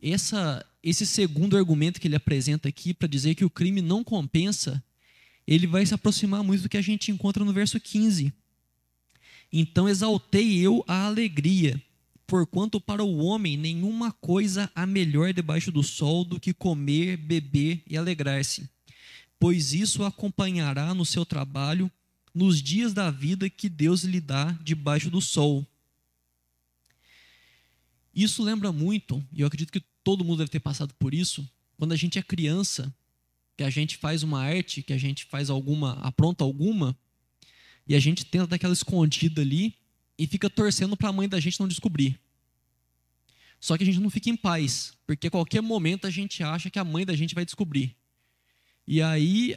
Essa, 0.00 0.64
esse 0.80 1.04
segundo 1.04 1.56
argumento 1.56 2.00
que 2.00 2.06
ele 2.06 2.14
apresenta 2.14 2.68
aqui 2.68 2.94
para 2.94 3.08
dizer 3.08 3.34
que 3.34 3.44
o 3.44 3.50
crime 3.50 3.82
não 3.82 4.04
compensa, 4.04 4.82
ele 5.44 5.66
vai 5.66 5.84
se 5.84 5.92
aproximar 5.92 6.44
muito 6.44 6.62
do 6.62 6.68
que 6.68 6.76
a 6.76 6.82
gente 6.82 7.10
encontra 7.10 7.44
no 7.44 7.52
verso 7.52 7.80
15. 7.80 8.32
Então 9.52 9.88
exaltei 9.88 10.58
eu 10.58 10.84
a 10.86 11.06
alegria, 11.06 11.82
porquanto 12.26 12.80
para 12.80 13.02
o 13.02 13.18
homem 13.18 13.56
nenhuma 13.56 14.12
coisa 14.12 14.70
há 14.74 14.86
melhor 14.86 15.32
debaixo 15.32 15.72
do 15.72 15.82
sol 15.82 16.24
do 16.24 16.38
que 16.38 16.52
comer, 16.52 17.16
beber 17.16 17.82
e 17.86 17.96
alegrar-se, 17.96 18.68
pois 19.38 19.72
isso 19.72 20.04
acompanhará 20.04 20.92
no 20.92 21.06
seu 21.06 21.24
trabalho 21.24 21.90
nos 22.34 22.62
dias 22.62 22.92
da 22.92 23.10
vida 23.10 23.48
que 23.48 23.68
Deus 23.68 24.04
lhe 24.04 24.20
dá 24.20 24.52
debaixo 24.62 25.10
do 25.10 25.20
sol. 25.20 25.66
Isso 28.14 28.42
lembra 28.42 28.70
muito, 28.72 29.24
e 29.32 29.40
eu 29.40 29.46
acredito 29.46 29.72
que 29.72 29.82
todo 30.04 30.24
mundo 30.24 30.38
deve 30.38 30.50
ter 30.50 30.60
passado 30.60 30.92
por 30.94 31.14
isso, 31.14 31.48
quando 31.76 31.92
a 31.92 31.96
gente 31.96 32.18
é 32.18 32.22
criança, 32.22 32.92
que 33.56 33.62
a 33.62 33.70
gente 33.70 33.96
faz 33.96 34.22
uma 34.22 34.42
arte, 34.42 34.82
que 34.82 34.92
a 34.92 34.98
gente 34.98 35.24
faz 35.24 35.48
alguma, 35.48 35.94
apronta 36.00 36.44
alguma, 36.44 36.96
e 37.88 37.94
a 37.94 37.98
gente 37.98 38.26
tenta 38.26 38.46
dar 38.46 38.56
aquela 38.56 38.72
escondida 38.72 39.40
ali 39.40 39.74
e 40.18 40.26
fica 40.26 40.50
torcendo 40.50 40.96
para 40.96 41.08
a 41.08 41.12
mãe 41.12 41.28
da 41.28 41.40
gente 41.40 41.58
não 41.58 41.66
descobrir. 41.66 42.18
Só 43.60 43.76
que 43.76 43.82
a 43.82 43.86
gente 43.86 43.98
não 43.98 44.10
fica 44.10 44.28
em 44.28 44.36
paz, 44.36 44.92
porque 45.06 45.28
a 45.28 45.30
qualquer 45.30 45.62
momento 45.62 46.06
a 46.06 46.10
gente 46.10 46.42
acha 46.42 46.70
que 46.70 46.78
a 46.78 46.84
mãe 46.84 47.04
da 47.04 47.16
gente 47.16 47.34
vai 47.34 47.44
descobrir. 47.44 47.96
E 48.86 49.02
aí 49.02 49.56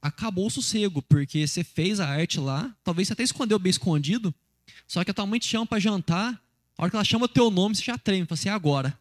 acabou 0.00 0.46
o 0.46 0.50
sossego, 0.50 1.00
porque 1.02 1.46
você 1.46 1.62
fez 1.62 2.00
a 2.00 2.08
arte 2.08 2.40
lá, 2.40 2.74
talvez 2.82 3.08
você 3.08 3.12
até 3.12 3.22
escondeu 3.22 3.58
bem 3.58 3.70
escondido, 3.70 4.34
só 4.86 5.04
que 5.04 5.10
a 5.10 5.14
tua 5.14 5.26
mãe 5.26 5.38
te 5.38 5.46
chama 5.46 5.66
para 5.66 5.78
jantar, 5.78 6.40
a 6.76 6.82
hora 6.82 6.90
que 6.90 6.96
ela 6.96 7.04
chama 7.04 7.26
o 7.26 7.28
teu 7.28 7.50
nome, 7.50 7.74
você 7.74 7.82
já 7.82 7.96
treme, 7.96 8.26
fala 8.26 8.38
assim, 8.38 8.48
é 8.48 8.52
agora. 8.52 8.98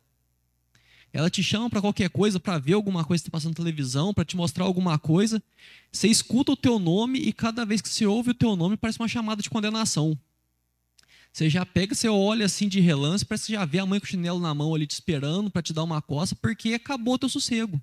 Ela 1.14 1.30
te 1.30 1.44
chama 1.44 1.70
para 1.70 1.80
qualquer 1.80 2.10
coisa, 2.10 2.40
para 2.40 2.58
ver 2.58 2.74
alguma 2.74 3.06
coisa 3.06 3.22
que 3.22 3.30
está 3.30 3.38
passando 3.38 3.52
na 3.52 3.58
televisão, 3.58 4.12
para 4.12 4.26
te 4.26 4.36
mostrar 4.36 4.66
alguma 4.66 4.98
coisa. 4.98 5.42
Você 5.92 6.08
escuta 6.08 6.54
o 6.54 6.58
teu 6.58 6.80
nome 6.80 7.20
e 7.20 7.32
cada 7.32 7.64
vez 7.64 7.82
que 7.82 7.88
você 7.88 8.04
ouve 8.04 8.32
o 8.32 8.34
teu 8.34 8.56
nome 8.56 8.76
parece 8.76 9.00
uma 9.00 9.08
chamada 9.08 9.40
de 9.40 9.50
condenação. 9.50 10.18
Você 11.32 11.52
já 11.52 11.64
pega, 11.64 11.94
você 11.94 12.10
olha 12.10 12.48
assim 12.48 12.68
de 12.68 12.80
relance, 12.80 13.24
parece 13.24 13.46
que 13.48 13.54
já 13.54 13.64
vê 13.64 13.78
a 13.78 13.86
mãe 13.86 14.00
com 14.00 14.08
o 14.08 14.10
chinelo 14.10 14.40
na 14.40 14.56
mão 14.56 14.74
ali 14.74 14.88
te 14.88 14.94
esperando 14.94 15.52
para 15.52 15.62
te 15.62 15.72
dar 15.72 15.84
uma 15.84 16.02
coça, 16.02 16.36
porque 16.36 16.74
acabou 16.74 17.14
o 17.14 17.20
teu 17.20 17.30
sossego. 17.30 17.80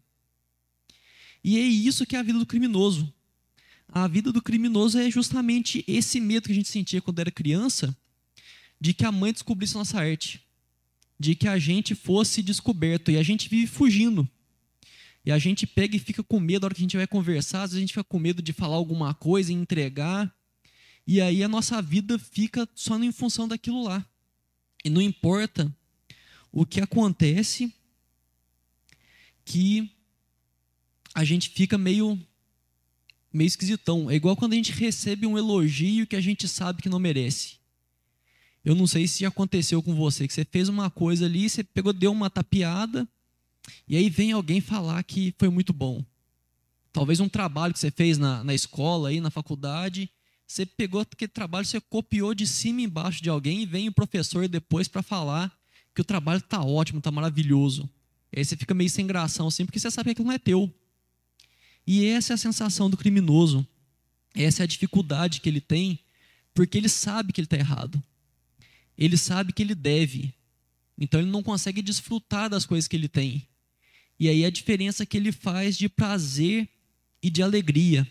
E 1.43 1.57
é 1.57 1.63
isso 1.63 2.05
que 2.05 2.17
é 2.17 2.19
a 2.19 2.25
vida 2.25 2.39
do 2.39 2.47
criminoso. 2.47 3.13
A 3.89 4.09
vida 4.09 4.33
do 4.33 4.43
criminoso 4.43 4.99
é 4.99 5.09
justamente 5.09 5.85
esse 5.87 6.21
medo 6.21 6.47
que 6.47 6.53
a 6.53 6.55
gente 6.55 6.69
sentia 6.69 7.01
quando 7.01 7.21
era 7.21 7.31
criança, 7.31 7.97
de 8.81 8.93
que 8.93 9.05
a 9.05 9.13
mãe 9.13 9.33
descobrisse 9.33 9.75
nossa 9.75 10.01
arte 10.01 10.41
de 11.21 11.35
que 11.35 11.47
a 11.47 11.59
gente 11.59 11.95
fosse 11.95 12.43
descoberto 12.43 13.11
e 13.11 13.19
a 13.19 13.23
gente 13.23 13.47
vive 13.47 13.67
fugindo. 13.67 14.27
E 15.23 15.31
a 15.31 15.39
gente 15.39 15.67
pega 15.67 15.95
e 15.95 15.99
fica 15.99 16.23
com 16.23 16.41
medo 16.41 16.62
na 16.62 16.69
hora 16.69 16.75
que 16.75 16.81
a 16.81 16.87
gente 16.87 16.97
vai 16.97 17.07
conversar, 17.07 17.65
às 17.65 17.73
vezes 17.73 17.77
a 17.77 17.81
gente 17.81 17.93
fica 17.93 18.03
com 18.03 18.19
medo 18.19 18.41
de 18.41 18.55
falar 18.55 18.77
alguma 18.77 19.12
coisa 19.12 19.53
entregar. 19.53 20.35
E 21.07 21.21
aí 21.21 21.45
a 21.45 21.49
nossa 21.49 21.83
vida 21.83 22.19
fica 22.19 22.67
só 22.75 22.99
em 22.99 23.12
função 23.12 23.47
daquilo 23.47 23.83
lá. 23.83 24.03
E 24.83 24.89
não 24.89 25.03
importa 25.03 25.71
o 26.50 26.65
que 26.65 26.81
acontece, 26.81 27.71
que 29.45 29.91
a 31.15 31.23
gente 31.23 31.50
fica 31.50 31.77
meio 31.77 32.19
meio 33.31 33.47
esquisitão. 33.47 34.11
É 34.11 34.15
igual 34.15 34.37
quando 34.37 34.55
a 34.55 34.57
gente 34.57 34.73
recebe 34.73 35.27
um 35.27 35.37
elogio 35.37 36.07
que 36.07 36.17
a 36.17 36.21
gente 36.21 36.49
sabe 36.49 36.81
que 36.81 36.89
não 36.89 36.99
merece. 36.99 37.60
Eu 38.64 38.75
não 38.75 38.87
sei 38.87 39.07
se 39.07 39.25
aconteceu 39.25 39.83
com 39.83 39.95
você, 39.95 40.29
que 40.29 40.35
você 40.35 40.45
fez 40.45 40.69
uma 40.69 40.90
coisa 40.90 41.25
ali, 41.25 41.49
você 41.49 41.64
pegou, 41.64 41.93
deu 41.93 42.12
uma 42.12 42.29
tapeada, 42.29 43.09
e 43.88 43.97
aí 43.97 44.11
vem 44.11 44.33
alguém 44.33 44.61
falar 44.61 45.02
que 45.02 45.35
foi 45.38 45.49
muito 45.49 45.73
bom. 45.73 46.05
Talvez 46.93 47.21
um 47.21 47.29
trabalho 47.29 47.73
que 47.73 47.79
você 47.79 47.90
fez 47.90 48.19
na, 48.19 48.45
na 48.45 48.52
escola, 48.52 49.09
aí, 49.09 49.21
na 49.21 49.31
faculdade, 49.31 50.11
você 50.47 50.67
pegou 50.67 51.00
aquele 51.00 51.31
trabalho, 51.31 51.64
você 51.64 51.81
copiou 51.81 52.35
de 52.35 52.47
cima 52.47 52.83
e 52.83 52.85
embaixo 52.85 53.23
de 53.23 53.31
alguém, 53.31 53.62
e 53.62 53.67
vem 53.67 53.88
o 53.88 53.93
professor 53.93 54.47
depois 54.47 54.88
para 54.88 55.02
falar 55.02 55.57
que 55.95 56.00
o 56.00 56.05
trabalho 56.05 56.38
está 56.38 56.61
ótimo, 56.62 56.99
está 56.99 57.11
maravilhoso. 57.11 57.88
Aí 58.35 58.45
você 58.45 58.57
fica 58.57 58.75
meio 58.75 58.90
sem 58.90 59.07
gração 59.07 59.49
assim, 59.49 59.64
porque 59.64 59.79
você 59.79 59.90
sabe 59.90 60.09
que 60.09 60.11
aquilo 60.12 60.29
não 60.29 60.35
é 60.35 60.38
teu. 60.38 60.73
E 61.87 62.05
essa 62.05 62.33
é 62.33 62.35
a 62.35 62.38
sensação 62.38 62.90
do 62.90 62.97
criminoso. 62.97 63.67
Essa 64.35 64.62
é 64.62 64.64
a 64.64 64.67
dificuldade 64.67 65.40
que 65.40 65.49
ele 65.49 65.61
tem, 65.61 65.99
porque 66.52 66.76
ele 66.76 66.88
sabe 66.88 67.33
que 67.33 67.40
ele 67.40 67.47
está 67.47 67.57
errado 67.57 68.00
ele 69.00 69.16
sabe 69.16 69.54
que 69.54 69.62
ele 69.62 69.75
deve. 69.75 70.35
Então 70.99 71.19
ele 71.19 71.30
não 71.30 71.42
consegue 71.42 71.80
desfrutar 71.80 72.50
das 72.50 72.66
coisas 72.66 72.87
que 72.87 72.95
ele 72.95 73.09
tem. 73.09 73.49
E 74.19 74.28
aí 74.28 74.45
a 74.45 74.50
diferença 74.50 75.07
que 75.07 75.16
ele 75.16 75.33
faz 75.33 75.78
de 75.78 75.88
prazer 75.88 76.69
e 77.23 77.30
de 77.30 77.42
alegria. 77.42 78.07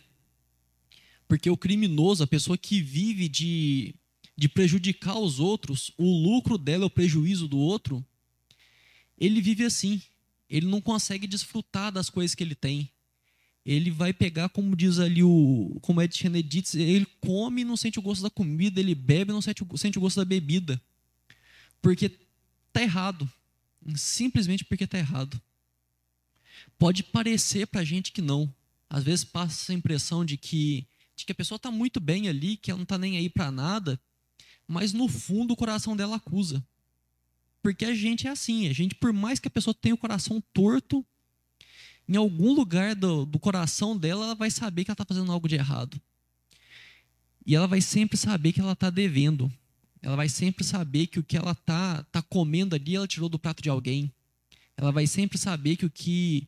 Porque 1.28 1.48
o 1.48 1.56
criminoso, 1.56 2.24
a 2.24 2.28
pessoa 2.28 2.58
que 2.58 2.82
vive 2.82 3.30
de, 3.30 3.94
de 4.36 4.50
prejudicar 4.50 5.20
os 5.20 5.40
outros, 5.40 5.92
o 5.96 6.12
lucro 6.24 6.58
dela 6.58 6.86
é 6.86 6.88
o 6.88 6.90
prejuízo 6.90 7.48
do 7.48 7.60
outro, 7.60 8.04
ele 9.16 9.40
vive 9.40 9.64
assim. 9.64 10.02
Ele 10.50 10.66
não 10.66 10.82
consegue 10.82 11.28
desfrutar 11.28 11.92
das 11.92 12.10
coisas 12.10 12.34
que 12.34 12.44
ele 12.44 12.56
tem. 12.56 12.92
Ele 13.66 13.92
vai 13.92 14.14
pegar, 14.14 14.50
como 14.50 14.76
diz 14.76 15.00
ali 15.00 15.24
o, 15.24 15.78
como 15.82 16.02
Ed 16.02 16.18
Kennedy 16.18 16.62
diz, 16.62 16.76
ele 16.76 17.06
come 17.22 17.62
e 17.62 17.66
não 17.66 17.78
sente 17.78 18.00
o 18.00 18.02
gosto 18.02 18.24
da 18.24 18.30
comida, 18.30 18.80
ele 18.80 18.96
bebe 18.96 19.32
e 19.32 19.34
não 19.34 19.42
sente, 19.42 19.64
sente 19.76 19.98
o 19.98 20.02
gosto 20.02 20.18
da 20.18 20.26
bebida. 20.26 20.82
Porque 21.82 22.12
está 22.68 22.82
errado. 22.82 23.30
Simplesmente 23.96 24.66
porque 24.66 24.86
está 24.86 24.98
errado. 24.98 25.40
Pode 26.78 27.04
parecer 27.04 27.68
para 27.68 27.82
a 27.82 27.86
gente 27.86 28.12
que 28.12 28.22
não. 28.22 28.54
Às 28.90 29.04
vezes 29.04 29.24
passa 29.24 29.62
essa 29.62 29.74
impressão 29.74 30.26
de 30.26 30.38
que, 30.38 30.88
de 31.16 31.26
que 31.26 31.32
a 31.32 31.36
pessoa 31.36 31.58
está 31.58 31.70
muito 31.70 32.00
bem 32.00 32.28
ali, 32.28 32.58
que 32.58 32.72
ela 32.72 32.78
não 32.78 32.84
está 32.84 32.98
nem 32.98 33.18
aí 33.18 33.30
para 33.30 33.52
nada, 33.52 34.00
mas 34.68 34.94
no 34.94 35.08
fundo 35.08 35.54
o 35.54 35.58
coração 35.58 35.96
dela 35.96 36.16
acusa. 36.16 36.66
Porque 37.62 37.86
a 37.86 37.94
gente 37.94 38.28
é 38.28 38.32
assim, 38.32 38.68
a 38.68 38.74
gente, 38.74 38.96
por 38.96 39.12
mais 39.12 39.40
que 39.40 39.48
a 39.48 39.52
pessoa 39.52 39.74
tenha 39.74 39.94
o 39.94 39.98
coração 39.98 40.42
torto, 40.54 41.06
em 42.10 42.16
algum 42.16 42.54
lugar 42.54 42.96
do, 42.96 43.24
do 43.24 43.38
coração 43.38 43.96
dela, 43.96 44.26
ela 44.26 44.36
vai 44.36 44.50
saber 44.50 44.84
que 44.84 44.90
ela 44.90 44.96
está 44.96 45.06
fazendo 45.06 45.32
algo 45.32 45.48
de 45.48 45.54
errado. 45.54 46.02
E 47.46 47.54
ela 47.54 47.68
vai 47.68 47.82
sempre 47.82 48.18
saber 48.18 48.52
que 48.52 48.60
ela 48.60 48.72
está 48.72 48.90
devendo. 48.90 49.52
Ela 50.02 50.16
vai 50.16 50.28
sempre 50.28 50.64
saber 50.64 51.06
que 51.06 51.20
o 51.20 51.24
que 51.24 51.38
ela 51.38 51.52
está 51.52 52.02
tá 52.06 52.20
comendo 52.24 52.76
ali, 52.76 52.96
ela 52.96 53.08
tirou 53.08 53.30
do 53.30 53.38
prato 53.38 53.62
de 53.62 53.70
alguém. 53.70 54.12
Ela 54.76 54.92
vai 54.92 55.06
sempre 55.06 55.38
saber 55.38 55.76
que 55.76 55.86
o 55.86 55.90
que, 55.90 56.48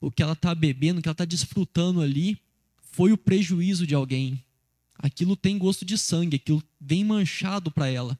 o 0.00 0.10
que 0.10 0.22
ela 0.22 0.32
está 0.32 0.54
bebendo, 0.54 0.98
o 0.98 1.02
que 1.02 1.08
ela 1.08 1.12
está 1.12 1.26
desfrutando 1.26 2.00
ali, 2.00 2.40
foi 2.80 3.12
o 3.12 3.18
prejuízo 3.18 3.86
de 3.86 3.94
alguém. 3.94 4.42
Aquilo 4.98 5.36
tem 5.36 5.58
gosto 5.58 5.84
de 5.84 5.98
sangue, 5.98 6.36
aquilo 6.36 6.62
vem 6.80 7.04
manchado 7.04 7.70
para 7.70 7.86
ela. 7.86 8.18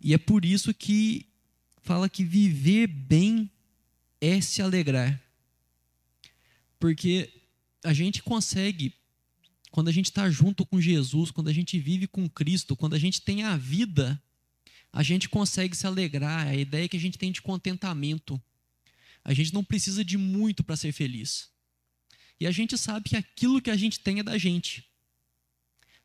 E 0.00 0.12
é 0.12 0.18
por 0.18 0.44
isso 0.44 0.74
que 0.74 1.24
fala 1.82 2.08
que 2.08 2.24
viver 2.24 2.88
bem 2.88 3.48
é 4.20 4.40
se 4.40 4.60
alegrar. 4.60 5.22
Porque 6.78 7.32
a 7.82 7.92
gente 7.92 8.22
consegue, 8.22 8.94
quando 9.70 9.88
a 9.88 9.92
gente 9.92 10.06
está 10.06 10.30
junto 10.30 10.64
com 10.66 10.80
Jesus, 10.80 11.30
quando 11.30 11.48
a 11.48 11.52
gente 11.52 11.78
vive 11.78 12.06
com 12.06 12.28
Cristo, 12.28 12.76
quando 12.76 12.94
a 12.94 12.98
gente 12.98 13.20
tem 13.22 13.42
a 13.42 13.56
vida, 13.56 14.20
a 14.92 15.02
gente 15.02 15.28
consegue 15.28 15.76
se 15.76 15.86
alegrar. 15.86 16.46
A 16.46 16.54
ideia 16.56 16.88
que 16.88 16.96
a 16.96 17.00
gente 17.00 17.18
tem 17.18 17.30
de 17.30 17.42
contentamento. 17.42 18.40
A 19.24 19.34
gente 19.34 19.52
não 19.52 19.64
precisa 19.64 20.04
de 20.04 20.16
muito 20.16 20.62
para 20.62 20.76
ser 20.76 20.92
feliz. 20.92 21.50
E 22.38 22.46
a 22.46 22.50
gente 22.50 22.76
sabe 22.76 23.08
que 23.08 23.16
aquilo 23.16 23.60
que 23.60 23.70
a 23.70 23.76
gente 23.76 24.00
tem 24.00 24.20
é 24.20 24.22
da 24.22 24.38
gente. 24.38 24.84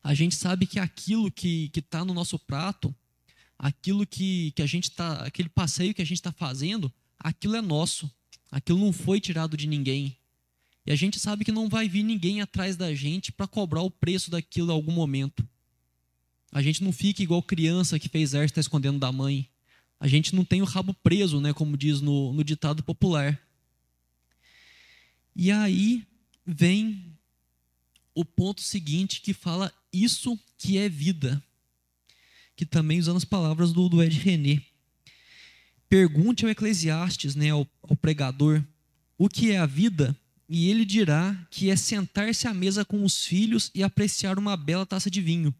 A 0.02 0.14
gente 0.14 0.34
sabe 0.34 0.66
que 0.66 0.78
aquilo 0.78 1.30
que 1.30 1.70
está 1.74 2.04
no 2.04 2.12
nosso 2.12 2.38
prato, 2.38 2.94
aquilo 3.58 4.06
que, 4.06 4.50
que 4.52 4.62
a 4.62 4.66
gente 4.66 4.90
está, 4.90 5.24
aquele 5.24 5.48
passeio 5.48 5.94
que 5.94 6.02
a 6.02 6.04
gente 6.04 6.18
está 6.18 6.32
fazendo, 6.32 6.92
aquilo 7.18 7.54
é 7.54 7.60
nosso. 7.60 8.10
Aquilo 8.50 8.80
não 8.80 8.92
foi 8.92 9.20
tirado 9.20 9.56
de 9.56 9.66
ninguém. 9.66 10.18
E 10.84 10.92
a 10.92 10.96
gente 10.96 11.20
sabe 11.20 11.44
que 11.44 11.52
não 11.52 11.68
vai 11.68 11.88
vir 11.88 12.02
ninguém 12.02 12.40
atrás 12.40 12.76
da 12.76 12.94
gente 12.94 13.30
para 13.30 13.46
cobrar 13.46 13.82
o 13.82 13.90
preço 13.90 14.30
daquilo 14.30 14.70
em 14.70 14.74
algum 14.74 14.92
momento. 14.92 15.46
A 16.50 16.60
gente 16.60 16.82
não 16.82 16.92
fica 16.92 17.22
igual 17.22 17.42
criança 17.42 17.98
que 17.98 18.08
fez 18.08 18.34
arte 18.34 18.50
está 18.50 18.60
escondendo 18.60 18.98
da 18.98 19.12
mãe. 19.12 19.48
A 19.98 20.08
gente 20.08 20.34
não 20.34 20.44
tem 20.44 20.60
o 20.60 20.66
rabo 20.66 20.92
preso, 20.92 21.40
né, 21.40 21.52
como 21.52 21.76
diz 21.76 22.00
no, 22.00 22.32
no 22.32 22.42
ditado 22.42 22.82
popular. 22.82 23.40
E 25.34 25.50
aí 25.50 26.04
vem 26.44 27.16
o 28.14 28.24
ponto 28.24 28.60
seguinte 28.60 29.20
que 29.22 29.32
fala 29.32 29.72
isso 29.92 30.38
que 30.58 30.76
é 30.76 30.88
vida. 30.88 31.42
Que 32.56 32.66
também 32.66 32.98
usando 32.98 33.16
as 33.16 33.24
palavras 33.24 33.72
do, 33.72 33.88
do 33.88 34.02
Ed 34.02 34.18
René. 34.18 34.60
Pergunte 35.88 36.44
ao 36.44 36.50
Eclesiastes, 36.50 37.34
né, 37.34 37.50
ao, 37.50 37.66
ao 37.82 37.96
pregador, 37.96 38.62
o 39.16 39.28
que 39.28 39.52
é 39.52 39.58
a 39.58 39.66
vida, 39.66 40.16
e 40.54 40.68
ele 40.68 40.84
dirá 40.84 41.34
que 41.48 41.70
é 41.70 41.76
sentar-se 41.76 42.46
à 42.46 42.52
mesa 42.52 42.84
com 42.84 43.02
os 43.06 43.24
filhos 43.24 43.70
e 43.74 43.82
apreciar 43.82 44.38
uma 44.38 44.54
bela 44.54 44.84
taça 44.84 45.10
de 45.10 45.22
vinho. 45.22 45.54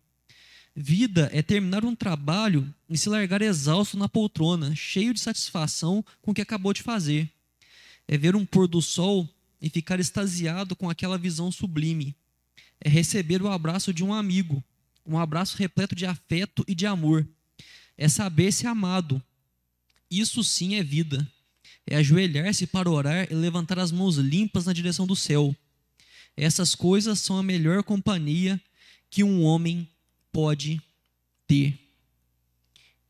Vida 0.76 1.30
é 1.32 1.40
terminar 1.40 1.82
um 1.82 1.96
trabalho 1.96 2.72
e 2.90 2.98
se 2.98 3.08
largar 3.08 3.40
exausto 3.40 3.96
na 3.96 4.06
poltrona, 4.06 4.76
cheio 4.76 5.14
de 5.14 5.20
satisfação 5.20 6.04
com 6.20 6.32
o 6.32 6.34
que 6.34 6.42
acabou 6.42 6.74
de 6.74 6.82
fazer. 6.82 7.26
É 8.06 8.18
ver 8.18 8.36
um 8.36 8.44
pôr 8.44 8.68
do 8.68 8.82
sol 8.82 9.26
e 9.62 9.70
ficar 9.70 9.98
extasiado 9.98 10.76
com 10.76 10.90
aquela 10.90 11.16
visão 11.16 11.50
sublime. 11.50 12.14
É 12.78 12.90
receber 12.90 13.40
o 13.40 13.48
abraço 13.48 13.94
de 13.94 14.04
um 14.04 14.12
amigo, 14.12 14.62
um 15.06 15.18
abraço 15.18 15.56
repleto 15.56 15.94
de 15.94 16.04
afeto 16.04 16.62
e 16.68 16.74
de 16.74 16.84
amor. 16.84 17.26
É 17.96 18.10
saber-se 18.10 18.66
amado. 18.66 19.22
Isso 20.10 20.44
sim 20.44 20.74
é 20.74 20.82
vida. 20.82 21.26
É 21.86 21.96
ajoelhar-se 21.96 22.66
para 22.66 22.90
orar 22.90 23.26
e 23.30 23.34
levantar 23.34 23.78
as 23.78 23.90
mãos 23.90 24.16
limpas 24.16 24.66
na 24.66 24.72
direção 24.72 25.06
do 25.06 25.16
céu. 25.16 25.54
Essas 26.36 26.74
coisas 26.74 27.20
são 27.20 27.36
a 27.36 27.42
melhor 27.42 27.82
companhia 27.82 28.60
que 29.10 29.22
um 29.22 29.42
homem 29.42 29.88
pode 30.32 30.80
ter. 31.46 31.78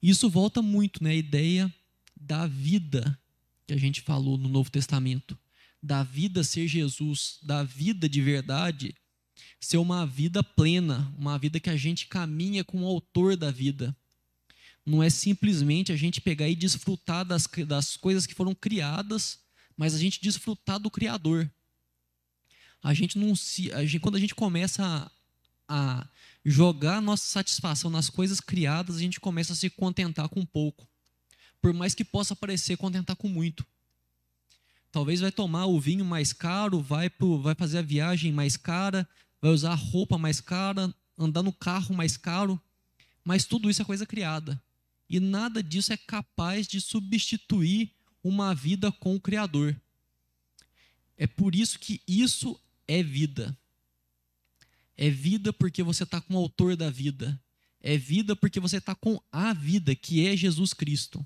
Isso 0.02 0.28
volta 0.28 0.60
muito, 0.60 1.02
né, 1.04 1.10
a 1.10 1.14
ideia 1.14 1.72
da 2.20 2.46
vida 2.46 3.18
que 3.66 3.74
a 3.74 3.78
gente 3.78 4.00
falou 4.00 4.36
no 4.36 4.48
Novo 4.48 4.70
Testamento, 4.70 5.38
da 5.80 6.02
vida 6.02 6.42
ser 6.42 6.66
Jesus, 6.66 7.38
da 7.42 7.62
vida 7.62 8.08
de 8.08 8.20
verdade 8.20 8.94
ser 9.62 9.76
uma 9.76 10.04
vida 10.04 10.42
plena, 10.42 11.14
uma 11.16 11.38
vida 11.38 11.60
que 11.60 11.70
a 11.70 11.76
gente 11.76 12.06
caminha 12.08 12.64
com 12.64 12.82
o 12.82 12.86
autor 12.86 13.36
da 13.36 13.50
vida. 13.50 13.96
Não 14.84 15.02
é 15.02 15.08
simplesmente 15.08 15.92
a 15.92 15.96
gente 15.96 16.20
pegar 16.20 16.48
e 16.48 16.56
desfrutar 16.56 17.24
das, 17.24 17.46
das 17.66 17.96
coisas 17.96 18.26
que 18.26 18.34
foram 18.34 18.54
criadas, 18.54 19.38
mas 19.76 19.94
a 19.94 19.98
gente 19.98 20.20
desfrutar 20.20 20.78
do 20.78 20.90
Criador. 20.90 21.50
A 22.82 22.92
gente 22.92 23.16
não 23.16 23.36
se, 23.36 23.72
a 23.72 23.84
gente, 23.84 24.00
quando 24.00 24.16
a 24.16 24.20
gente 24.20 24.34
começa 24.34 24.84
a, 24.84 25.10
a 25.68 26.08
jogar 26.44 27.00
nossa 27.00 27.24
satisfação 27.24 27.90
nas 27.90 28.10
coisas 28.10 28.40
criadas, 28.40 28.96
a 28.96 29.00
gente 29.00 29.20
começa 29.20 29.52
a 29.52 29.56
se 29.56 29.70
contentar 29.70 30.28
com 30.28 30.44
pouco. 30.44 30.88
Por 31.60 31.72
mais 31.72 31.94
que 31.94 32.04
possa 32.04 32.34
parecer 32.34 32.76
contentar 32.76 33.14
com 33.14 33.28
muito. 33.28 33.64
Talvez 34.90 35.20
vai 35.20 35.30
tomar 35.30 35.66
o 35.66 35.80
vinho 35.80 36.04
mais 36.04 36.32
caro, 36.32 36.82
vai, 36.82 37.08
pro, 37.08 37.40
vai 37.40 37.54
fazer 37.54 37.78
a 37.78 37.82
viagem 37.82 38.32
mais 38.32 38.56
cara, 38.56 39.08
vai 39.40 39.52
usar 39.52 39.74
roupa 39.74 40.18
mais 40.18 40.40
cara, 40.40 40.92
andar 41.16 41.42
no 41.42 41.52
carro 41.52 41.94
mais 41.94 42.16
caro, 42.16 42.60
mas 43.24 43.44
tudo 43.44 43.70
isso 43.70 43.80
é 43.80 43.84
coisa 43.84 44.04
criada. 44.04 44.60
E 45.12 45.20
nada 45.20 45.62
disso 45.62 45.92
é 45.92 45.96
capaz 45.98 46.66
de 46.66 46.80
substituir 46.80 47.92
uma 48.24 48.54
vida 48.54 48.90
com 48.90 49.14
o 49.14 49.20
Criador. 49.20 49.78
É 51.18 51.26
por 51.26 51.54
isso 51.54 51.78
que 51.78 52.00
isso 52.08 52.58
é 52.88 53.02
vida. 53.02 53.54
É 54.96 55.10
vida 55.10 55.52
porque 55.52 55.82
você 55.82 56.04
está 56.04 56.18
com 56.18 56.32
o 56.32 56.38
autor 56.38 56.76
da 56.76 56.88
vida. 56.88 57.38
É 57.78 57.98
vida 57.98 58.34
porque 58.34 58.58
você 58.58 58.78
está 58.78 58.94
com 58.94 59.20
a 59.30 59.52
vida, 59.52 59.94
que 59.94 60.26
é 60.26 60.34
Jesus 60.34 60.72
Cristo. 60.72 61.24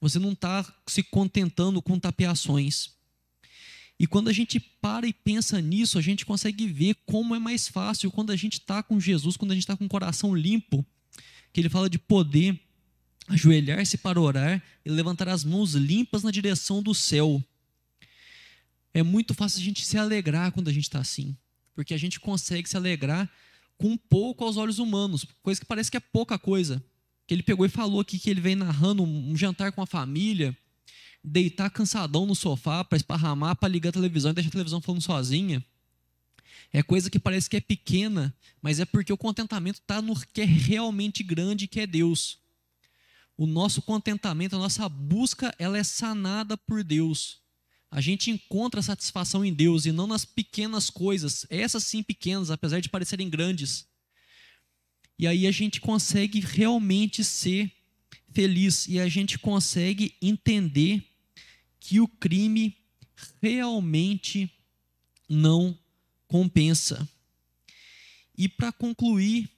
Você 0.00 0.18
não 0.18 0.32
está 0.32 0.64
se 0.86 1.02
contentando 1.02 1.82
com 1.82 2.00
tapeações. 2.00 2.94
E 3.98 4.06
quando 4.06 4.28
a 4.28 4.32
gente 4.32 4.58
para 4.58 5.06
e 5.06 5.12
pensa 5.12 5.60
nisso, 5.60 5.98
a 5.98 6.00
gente 6.00 6.24
consegue 6.24 6.66
ver 6.66 6.94
como 7.04 7.34
é 7.34 7.38
mais 7.38 7.68
fácil 7.68 8.10
quando 8.10 8.32
a 8.32 8.36
gente 8.36 8.54
está 8.54 8.82
com 8.82 8.98
Jesus, 8.98 9.36
quando 9.36 9.50
a 9.50 9.54
gente 9.54 9.64
está 9.64 9.76
com 9.76 9.84
o 9.84 9.90
coração 9.90 10.34
limpo, 10.34 10.86
que 11.52 11.60
ele 11.60 11.68
fala 11.68 11.90
de 11.90 11.98
poder 11.98 12.58
ajoelhar-se 13.28 13.98
para 13.98 14.20
orar 14.20 14.62
e 14.84 14.90
levantar 14.90 15.28
as 15.28 15.44
mãos 15.44 15.74
limpas 15.74 16.22
na 16.22 16.30
direção 16.30 16.82
do 16.82 16.94
céu. 16.94 17.42
É 18.92 19.02
muito 19.02 19.34
fácil 19.34 19.60
a 19.60 19.64
gente 19.64 19.84
se 19.84 19.98
alegrar 19.98 20.50
quando 20.52 20.68
a 20.68 20.72
gente 20.72 20.84
está 20.84 20.98
assim 20.98 21.36
porque 21.78 21.94
a 21.94 21.96
gente 21.96 22.18
consegue 22.18 22.68
se 22.68 22.76
alegrar 22.76 23.30
com 23.76 23.96
pouco 23.96 24.42
aos 24.42 24.56
olhos 24.56 24.80
humanos, 24.80 25.24
coisa 25.44 25.60
que 25.60 25.66
parece 25.66 25.88
que 25.88 25.96
é 25.96 26.00
pouca 26.00 26.36
coisa. 26.36 26.82
Que 27.24 27.32
ele 27.32 27.42
pegou 27.44 27.64
e 27.64 27.68
falou 27.68 28.00
aqui 28.00 28.18
que 28.18 28.28
ele 28.28 28.40
vem 28.40 28.56
narrando 28.56 29.04
um 29.04 29.36
jantar 29.36 29.70
com 29.70 29.80
a 29.80 29.86
família, 29.86 30.56
deitar 31.22 31.70
cansadão 31.70 32.26
no 32.26 32.34
sofá 32.34 32.82
para 32.82 32.96
esparramar, 32.96 33.54
para 33.54 33.68
ligar 33.68 33.90
a 33.90 33.92
televisão 33.92 34.32
e 34.32 34.34
deixar 34.34 34.48
a 34.48 34.50
televisão 34.50 34.80
falando 34.80 35.02
sozinha. 35.02 35.64
É 36.72 36.82
coisa 36.82 37.08
que 37.08 37.20
parece 37.20 37.48
que 37.48 37.56
é 37.56 37.60
pequena, 37.60 38.34
mas 38.60 38.80
é 38.80 38.84
porque 38.84 39.12
o 39.12 39.16
contentamento 39.16 39.78
está 39.78 40.02
no 40.02 40.18
que 40.32 40.40
é 40.40 40.44
realmente 40.44 41.22
grande, 41.22 41.68
que 41.68 41.78
é 41.78 41.86
Deus. 41.86 42.40
O 43.38 43.46
nosso 43.46 43.80
contentamento, 43.80 44.56
a 44.56 44.58
nossa 44.58 44.86
busca, 44.86 45.54
ela 45.58 45.78
é 45.78 45.82
sanada 45.82 46.58
por 46.58 46.84
Deus 46.84 47.40
a 47.90 48.00
gente 48.00 48.30
encontra 48.30 48.82
satisfação 48.82 49.44
em 49.44 49.52
Deus 49.52 49.86
e 49.86 49.92
não 49.92 50.06
nas 50.06 50.24
pequenas 50.24 50.90
coisas, 50.90 51.46
essas 51.48 51.84
sim 51.84 52.02
pequenas, 52.02 52.50
apesar 52.50 52.80
de 52.80 52.88
parecerem 52.88 53.30
grandes. 53.30 53.86
E 55.18 55.26
aí 55.26 55.46
a 55.46 55.50
gente 55.50 55.80
consegue 55.80 56.40
realmente 56.40 57.24
ser 57.24 57.72
feliz 58.30 58.86
e 58.86 59.00
a 59.00 59.08
gente 59.08 59.38
consegue 59.38 60.14
entender 60.20 61.02
que 61.80 61.98
o 61.98 62.06
crime 62.06 62.76
realmente 63.40 64.50
não 65.28 65.76
compensa. 66.26 67.08
E 68.36 68.48
para 68.48 68.70
concluir, 68.70 69.50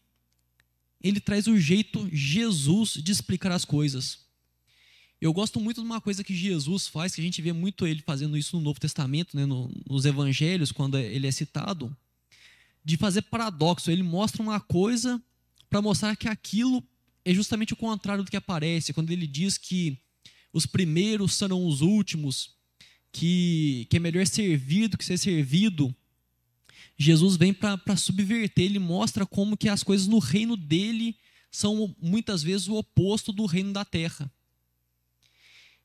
ele 1.01 1.21
traz 1.21 1.47
o 1.47 1.59
jeito 1.59 2.09
Jesus 2.13 2.95
de 2.95 3.13
explicar 3.13 3.53
as 3.53 3.65
coisas. 3.65 4.19
Eu 5.21 5.33
gosto 5.33 5.61
muito 5.61 5.81
de 5.81 5.87
uma 5.87 6.01
coisa 6.01 6.25
que 6.25 6.35
Jesus 6.35 6.87
faz, 6.87 7.15
que 7.15 7.21
a 7.21 7.25
gente 7.25 7.43
vê 7.43 7.53
muito 7.53 7.87
ele 7.87 8.03
fazendo 8.03 8.37
isso 8.39 8.57
no 8.57 8.63
Novo 8.63 8.81
Testamento, 8.81 9.37
né, 9.37 9.45
no, 9.45 9.71
nos 9.89 10.07
Evangelhos, 10.07 10.73
quando 10.73 10.97
ele 10.97 11.27
é 11.27 11.31
citado, 11.31 11.95
de 12.83 12.97
fazer 12.97 13.23
paradoxo. 13.23 13.91
Ele 13.91 14.03
mostra 14.03 14.43
uma 14.43 14.59
coisa 14.61 15.23
para 15.69 15.83
mostrar 15.83 16.17
que 16.17 16.27
aquilo 16.27 16.83
é 17.25 17.35
justamente 17.35 17.75
o 17.75 17.77
contrário 17.77 18.25
do 18.25 18.31
que 18.31 18.37
aparece. 18.37 18.95
Quando 18.95 19.11
ele 19.11 19.27
diz 19.27 19.59
que 19.59 19.99
os 20.53 20.65
primeiros 20.65 21.35
serão 21.35 21.67
os 21.67 21.83
últimos, 21.83 22.55
que, 23.13 23.87
que 23.91 23.97
é 23.97 24.01
melhor 24.01 24.27
servir 24.27 24.89
do 24.89 24.97
que 24.97 25.05
ser 25.05 25.19
servido. 25.19 25.95
Jesus 27.03 27.37
vem 27.37 27.55
para 27.55 27.97
subverter, 27.97 28.63
ele 28.63 28.79
mostra 28.79 29.25
como 29.25 29.57
que 29.57 29.71
as 29.71 29.83
coisas 29.83 30.07
no 30.07 30.19
reino 30.19 30.55
dele 30.55 31.17
são 31.51 31.97
muitas 31.99 32.43
vezes 32.43 32.69
o 32.69 32.75
oposto 32.75 33.33
do 33.33 33.47
reino 33.47 33.73
da 33.73 33.87
terra. 33.87 34.31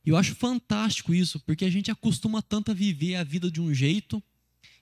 E 0.06 0.10
eu 0.10 0.18
acho 0.18 0.36
fantástico 0.36 1.14
isso, 1.14 1.40
porque 1.40 1.64
a 1.64 1.70
gente 1.70 1.90
acostuma 1.90 2.42
tanto 2.42 2.72
a 2.72 2.74
viver 2.74 3.16
a 3.16 3.24
vida 3.24 3.50
de 3.50 3.62
um 3.62 3.74
jeito, 3.74 4.22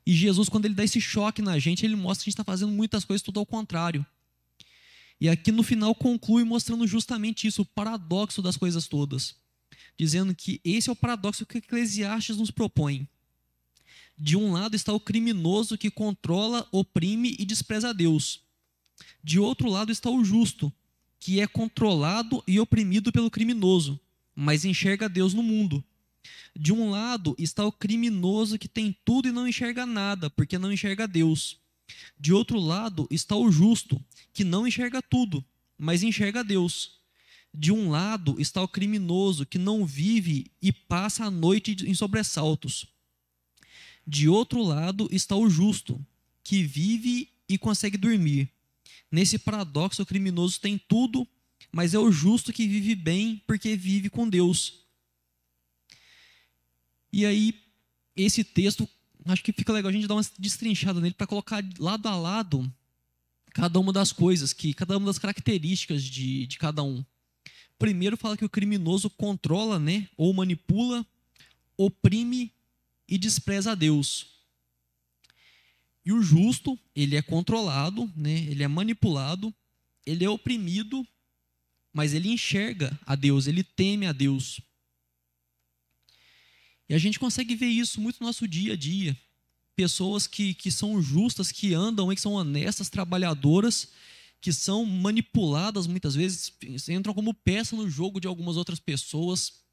e 0.03 0.11
Jesus, 0.11 0.49
quando 0.49 0.65
ele 0.65 0.73
dá 0.73 0.83
esse 0.83 0.99
choque 0.99 1.39
na 1.39 1.59
gente, 1.59 1.85
ele 1.85 1.95
mostra 1.95 2.23
que 2.23 2.29
a 2.29 2.31
gente 2.31 2.39
está 2.39 2.43
fazendo 2.43 2.71
muitas 2.71 3.05
coisas 3.05 3.21
tudo 3.21 3.39
ao 3.39 3.45
contrário. 3.45 4.03
E 5.21 5.29
aqui 5.29 5.51
no 5.51 5.61
final 5.61 5.93
conclui 5.93 6.43
mostrando 6.43 6.87
justamente 6.87 7.45
isso, 7.45 7.61
o 7.61 7.65
paradoxo 7.65 8.41
das 8.41 8.57
coisas 8.57 8.87
todas. 8.87 9.35
Dizendo 9.95 10.33
que 10.33 10.59
esse 10.63 10.89
é 10.89 10.91
o 10.91 10.95
paradoxo 10.95 11.45
que 11.45 11.59
Eclesiastes 11.59 12.37
nos 12.37 12.49
propõe. 12.49 13.07
De 14.17 14.37
um 14.37 14.51
lado 14.51 14.75
está 14.75 14.93
o 14.93 14.99
criminoso 14.99 15.77
que 15.77 15.89
controla, 15.89 16.67
oprime 16.71 17.35
e 17.39 17.45
despreza 17.45 17.93
Deus. 17.93 18.41
De 19.23 19.39
outro 19.39 19.69
lado 19.69 19.91
está 19.91 20.09
o 20.09 20.23
justo, 20.23 20.71
que 21.19 21.39
é 21.39 21.47
controlado 21.47 22.43
e 22.47 22.59
oprimido 22.59 23.11
pelo 23.11 23.31
criminoso 23.31 23.99
mas 24.35 24.65
enxerga 24.65 25.07
Deus 25.07 25.33
no 25.33 25.43
mundo. 25.43 25.83
De 26.55 26.71
um 26.71 26.89
lado 26.89 27.35
está 27.37 27.65
o 27.65 27.71
criminoso 27.71 28.57
que 28.57 28.67
tem 28.67 28.95
tudo 29.03 29.27
e 29.27 29.31
não 29.31 29.47
enxerga 29.47 29.85
nada, 29.85 30.29
porque 30.29 30.57
não 30.57 30.71
enxerga 30.71 31.07
Deus. 31.07 31.59
De 32.19 32.33
outro 32.33 32.59
lado 32.59 33.07
está 33.11 33.35
o 33.35 33.51
justo, 33.51 34.03
que 34.31 34.43
não 34.43 34.67
enxerga 34.67 35.01
tudo, 35.01 35.43
mas 35.77 36.03
enxerga 36.03 36.43
Deus. 36.43 37.01
De 37.53 37.71
um 37.71 37.89
lado 37.89 38.39
está 38.39 38.61
o 38.61 38.67
criminoso, 38.67 39.45
que 39.45 39.57
não 39.57 39.85
vive 39.85 40.51
e 40.61 40.71
passa 40.71 41.25
a 41.25 41.31
noite 41.31 41.75
em 41.85 41.93
sobressaltos. 41.93 42.87
De 44.05 44.27
outro 44.27 44.61
lado 44.61 45.07
está 45.11 45.35
o 45.35 45.49
justo, 45.49 46.03
que 46.43 46.63
vive 46.63 47.29
e 47.47 47.57
consegue 47.57 47.97
dormir. 47.97 48.49
Nesse 49.11 49.37
paradoxo, 49.37 50.01
o 50.01 50.05
criminoso 50.05 50.59
tem 50.59 50.77
tudo 50.77 51.27
mas 51.73 51.95
é 51.95 51.99
o 51.99 52.11
justo 52.11 52.53
que 52.53 52.67
vive 52.67 52.93
bem 52.93 53.41
porque 53.47 53.75
vive 53.75 54.07
com 54.07 54.29
Deus. 54.29 54.85
E 57.11 57.25
aí, 57.25 57.59
esse 58.15 58.43
texto, 58.43 58.87
acho 59.25 59.43
que 59.43 59.51
fica 59.51 59.73
legal 59.73 59.89
a 59.89 59.91
gente 59.91 60.07
dar 60.07 60.13
uma 60.13 60.25
destrinchada 60.37 61.01
nele 61.01 61.15
para 61.15 61.25
colocar 61.25 61.63
lado 61.79 62.07
a 62.07 62.15
lado 62.15 62.71
cada 63.53 63.79
uma 63.79 63.91
das 63.91 64.11
coisas, 64.11 64.53
que 64.53 64.73
cada 64.73 64.97
uma 64.97 65.07
das 65.07 65.17
características 65.17 66.03
de, 66.03 66.45
de 66.45 66.57
cada 66.59 66.83
um. 66.83 67.03
Primeiro 67.79 68.17
fala 68.17 68.37
que 68.37 68.45
o 68.45 68.49
criminoso 68.49 69.09
controla, 69.09 69.79
né, 69.79 70.07
ou 70.15 70.31
manipula, 70.31 71.05
oprime 71.75 72.51
e 73.07 73.17
despreza 73.17 73.71
a 73.71 73.75
Deus. 73.75 74.27
E 76.05 76.11
o 76.11 76.21
justo, 76.21 76.77
ele 76.95 77.15
é 77.15 77.21
controlado, 77.21 78.11
né? 78.15 78.31
ele 78.31 78.63
é 78.63 78.67
manipulado, 78.67 79.53
ele 80.05 80.25
é 80.25 80.29
oprimido, 80.29 81.07
mas 81.93 82.13
ele 82.13 82.29
enxerga 82.29 82.97
a 83.05 83.15
Deus, 83.15 83.47
ele 83.47 83.63
teme 83.63 84.05
a 84.05 84.11
Deus. 84.11 84.59
E 86.89 86.93
a 86.93 86.97
gente 86.97 87.19
consegue 87.19 87.55
ver 87.55 87.67
isso 87.67 88.01
muito 88.01 88.19
no 88.19 88.27
nosso 88.27 88.47
dia 88.47 88.73
a 88.73 88.75
dia. 88.75 89.17
Pessoas 89.75 90.27
que, 90.27 90.53
que 90.53 90.69
são 90.69 91.01
justas, 91.01 91.51
que 91.51 91.73
andam 91.73 92.11
e 92.11 92.15
que 92.15 92.21
são 92.21 92.33
honestas, 92.33 92.89
trabalhadoras, 92.89 93.89
que 94.41 94.51
são 94.51 94.85
manipuladas 94.85 95.87
muitas 95.87 96.15
vezes, 96.15 96.51
entram 96.89 97.13
como 97.13 97.33
peça 97.33 97.75
no 97.75 97.89
jogo 97.89 98.19
de 98.19 98.27
algumas 98.27 98.57
outras 98.57 98.79
pessoas. 98.79 99.63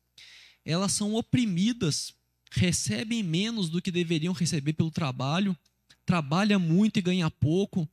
Elas 0.65 0.93
são 0.93 1.15
oprimidas, 1.15 2.15
recebem 2.51 3.23
menos 3.23 3.69
do 3.69 3.81
que 3.81 3.91
deveriam 3.91 4.33
receber 4.33 4.73
pelo 4.73 4.91
trabalho, 4.91 5.57
trabalha 6.05 6.59
muito 6.59 6.99
e 6.99 7.03
ganha 7.03 7.31
pouco, 7.31 7.89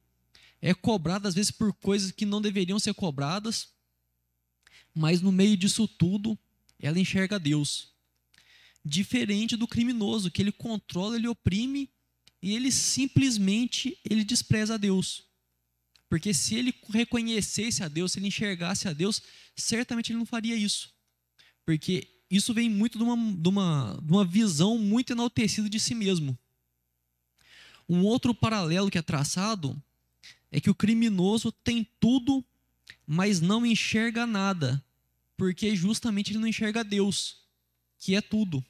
é 0.61 0.73
cobrada 0.73 1.27
às 1.27 1.35
vezes 1.35 1.51
por 1.51 1.73
coisas 1.73 2.11
que 2.11 2.25
não 2.25 2.41
deveriam 2.41 2.79
ser 2.79 2.93
cobradas, 2.93 3.69
mas 4.93 5.21
no 5.21 5.31
meio 5.31 5.55
disso 5.55 5.87
tudo, 5.87 6.37
ela 6.79 6.99
enxerga 6.99 7.39
Deus. 7.39 7.93
Diferente 8.83 9.55
do 9.55 9.67
criminoso, 9.67 10.31
que 10.31 10.41
ele 10.41 10.51
controla, 10.51 11.15
ele 11.15 11.27
oprime 11.27 11.89
e 12.41 12.55
ele 12.55 12.71
simplesmente 12.71 13.99
ele 14.03 14.23
despreza 14.23 14.75
a 14.75 14.77
Deus. 14.77 15.27
Porque 16.09 16.33
se 16.33 16.55
ele 16.55 16.73
reconhecesse 16.89 17.83
a 17.83 17.87
Deus, 17.87 18.13
se 18.13 18.19
ele 18.19 18.27
enxergasse 18.27 18.87
a 18.87 18.93
Deus, 18.93 19.21
certamente 19.55 20.11
ele 20.11 20.19
não 20.19 20.25
faria 20.25 20.55
isso. 20.55 20.93
Porque 21.65 22.16
isso 22.29 22.53
vem 22.53 22.69
muito 22.69 22.97
de 22.97 23.03
uma, 23.03 23.33
de 23.33 23.49
uma, 23.49 23.99
de 24.01 24.11
uma 24.11 24.25
visão 24.25 24.77
muito 24.77 25.13
enaltecida 25.13 25.69
de 25.69 25.79
si 25.79 25.95
mesmo. 25.95 26.37
Um 27.87 28.03
outro 28.03 28.33
paralelo 28.33 28.91
que 28.91 28.97
é 28.97 29.01
traçado 29.01 29.81
é 30.51 30.59
que 30.59 30.69
o 30.69 30.75
criminoso 30.75 31.51
tem 31.51 31.87
tudo, 31.99 32.43
mas 33.05 33.39
não 33.39 33.65
enxerga 33.65 34.25
nada, 34.25 34.83
porque 35.37 35.75
justamente 35.75 36.31
ele 36.31 36.39
não 36.39 36.47
enxerga 36.47 36.83
Deus, 36.83 37.37
que 37.97 38.15
é 38.15 38.21
tudo. 38.21 38.63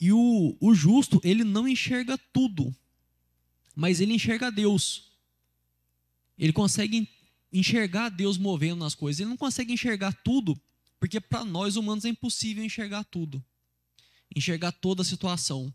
E 0.00 0.12
o, 0.12 0.56
o 0.60 0.74
justo, 0.74 1.20
ele 1.24 1.44
não 1.44 1.66
enxerga 1.66 2.18
tudo, 2.32 2.74
mas 3.74 4.00
ele 4.00 4.14
enxerga 4.14 4.50
Deus. 4.50 5.12
Ele 6.38 6.52
consegue 6.52 7.08
enxergar 7.52 8.08
Deus 8.08 8.36
movendo 8.36 8.80
nas 8.80 8.94
coisas. 8.94 9.20
Ele 9.20 9.30
não 9.30 9.36
consegue 9.36 9.72
enxergar 9.72 10.12
tudo, 10.24 10.60
porque 11.02 11.20
para 11.20 11.44
nós 11.44 11.74
humanos 11.74 12.04
é 12.04 12.10
impossível 12.10 12.62
enxergar 12.62 13.02
tudo, 13.02 13.44
enxergar 14.36 14.70
toda 14.70 15.02
a 15.02 15.04
situação. 15.04 15.74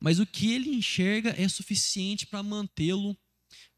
Mas 0.00 0.18
o 0.18 0.24
que 0.24 0.54
ele 0.54 0.70
enxerga 0.70 1.34
é 1.36 1.46
suficiente 1.46 2.26
para 2.26 2.42
mantê-lo, 2.42 3.14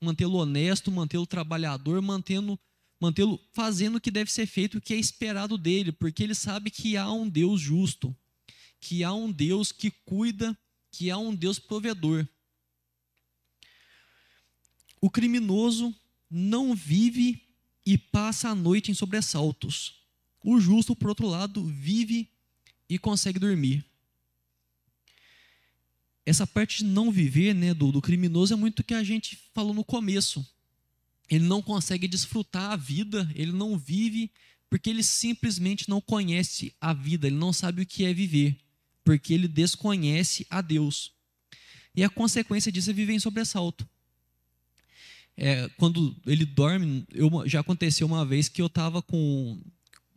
mantê-lo 0.00 0.38
honesto, 0.38 0.88
mantê-lo 0.88 1.26
trabalhador, 1.26 2.00
mantendo, 2.00 2.56
mantê-lo 3.00 3.44
fazendo 3.52 3.96
o 3.96 4.00
que 4.00 4.12
deve 4.12 4.30
ser 4.30 4.46
feito, 4.46 4.78
o 4.78 4.80
que 4.80 4.94
é 4.94 4.96
esperado 4.96 5.58
dele, 5.58 5.90
porque 5.90 6.22
ele 6.22 6.36
sabe 6.36 6.70
que 6.70 6.96
há 6.96 7.10
um 7.10 7.28
Deus 7.28 7.60
justo, 7.60 8.16
que 8.78 9.02
há 9.02 9.12
um 9.12 9.32
Deus 9.32 9.72
que 9.72 9.90
cuida, 9.90 10.56
que 10.92 11.10
há 11.10 11.18
um 11.18 11.34
Deus 11.34 11.58
provedor. 11.58 12.24
O 15.00 15.10
criminoso 15.10 15.92
não 16.30 16.76
vive 16.76 17.42
e 17.84 17.98
passa 17.98 18.50
a 18.50 18.54
noite 18.54 18.92
em 18.92 18.94
sobressaltos. 18.94 19.98
O 20.42 20.60
justo, 20.60 20.96
por 20.96 21.08
outro 21.08 21.26
lado, 21.26 21.64
vive 21.64 22.28
e 22.88 22.98
consegue 22.98 23.38
dormir. 23.38 23.84
Essa 26.24 26.46
parte 26.46 26.78
de 26.78 26.84
não 26.84 27.10
viver 27.10 27.54
né, 27.54 27.74
do, 27.74 27.90
do 27.90 28.00
criminoso 28.00 28.52
é 28.52 28.56
muito 28.56 28.80
o 28.80 28.84
que 28.84 28.94
a 28.94 29.02
gente 29.02 29.38
falou 29.52 29.74
no 29.74 29.84
começo. 29.84 30.46
Ele 31.28 31.44
não 31.44 31.62
consegue 31.62 32.08
desfrutar 32.08 32.72
a 32.72 32.76
vida, 32.76 33.30
ele 33.34 33.52
não 33.52 33.78
vive, 33.78 34.30
porque 34.68 34.90
ele 34.90 35.02
simplesmente 35.02 35.88
não 35.88 36.00
conhece 36.00 36.74
a 36.80 36.92
vida, 36.92 37.26
ele 37.26 37.36
não 37.36 37.52
sabe 37.52 37.82
o 37.82 37.86
que 37.86 38.04
é 38.04 38.12
viver, 38.12 38.56
porque 39.04 39.32
ele 39.32 39.48
desconhece 39.48 40.46
a 40.50 40.60
Deus. 40.60 41.12
E 41.94 42.04
a 42.04 42.08
consequência 42.08 42.70
disso 42.70 42.90
é 42.90 42.92
viver 42.92 43.12
em 43.12 43.20
sobressalto 43.20 43.88
é, 45.40 45.68
quando 45.78 46.14
ele 46.26 46.44
dorme, 46.44 47.06
eu, 47.14 47.30
já 47.46 47.60
aconteceu 47.60 48.06
uma 48.06 48.26
vez 48.26 48.46
que 48.46 48.60
eu 48.60 48.66
estava 48.66 49.00
com 49.00 49.58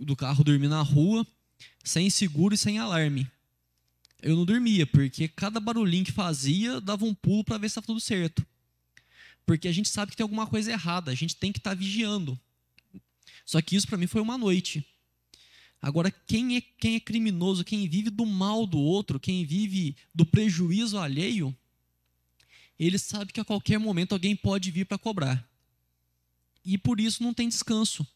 do 0.05 0.15
carro 0.15 0.43
dormindo 0.43 0.71
na 0.71 0.81
rua, 0.81 1.25
sem 1.83 2.09
seguro 2.09 2.53
e 2.53 2.57
sem 2.57 2.79
alarme. 2.79 3.29
Eu 4.21 4.35
não 4.35 4.45
dormia, 4.45 4.87
porque 4.87 5.27
cada 5.27 5.59
barulhinho 5.59 6.05
que 6.05 6.11
fazia 6.11 6.79
dava 6.79 7.05
um 7.05 7.13
pulo 7.13 7.43
para 7.43 7.57
ver 7.57 7.67
se 7.67 7.71
estava 7.71 7.87
tudo 7.87 7.99
certo. 7.99 8.45
Porque 9.45 9.67
a 9.67 9.71
gente 9.71 9.89
sabe 9.89 10.11
que 10.11 10.17
tem 10.17 10.23
alguma 10.23 10.47
coisa 10.47 10.71
errada, 10.71 11.11
a 11.11 11.15
gente 11.15 11.35
tem 11.35 11.51
que 11.51 11.59
estar 11.59 11.71
tá 11.71 11.75
vigiando. 11.75 12.39
Só 13.45 13.61
que 13.61 13.75
isso 13.75 13.87
para 13.87 13.97
mim 13.97 14.07
foi 14.07 14.21
uma 14.21 14.37
noite. 14.37 14.85
Agora, 15.81 16.09
quem 16.09 16.55
é, 16.55 16.61
quem 16.61 16.95
é 16.95 16.99
criminoso, 16.99 17.65
quem 17.65 17.87
vive 17.89 18.09
do 18.09 18.25
mal 18.25 18.65
do 18.65 18.79
outro, 18.79 19.19
quem 19.19 19.45
vive 19.45 19.97
do 20.15 20.25
prejuízo 20.25 20.97
alheio, 20.97 21.53
ele 22.79 22.97
sabe 22.97 23.33
que 23.33 23.39
a 23.41 23.45
qualquer 23.45 23.77
momento 23.77 24.13
alguém 24.13 24.33
pode 24.33 24.71
vir 24.71 24.85
para 24.85 24.97
cobrar. 24.97 25.45
E 26.63 26.77
por 26.77 27.01
isso 27.01 27.21
não 27.21 27.33
tem 27.33 27.49
descanso. 27.49 28.07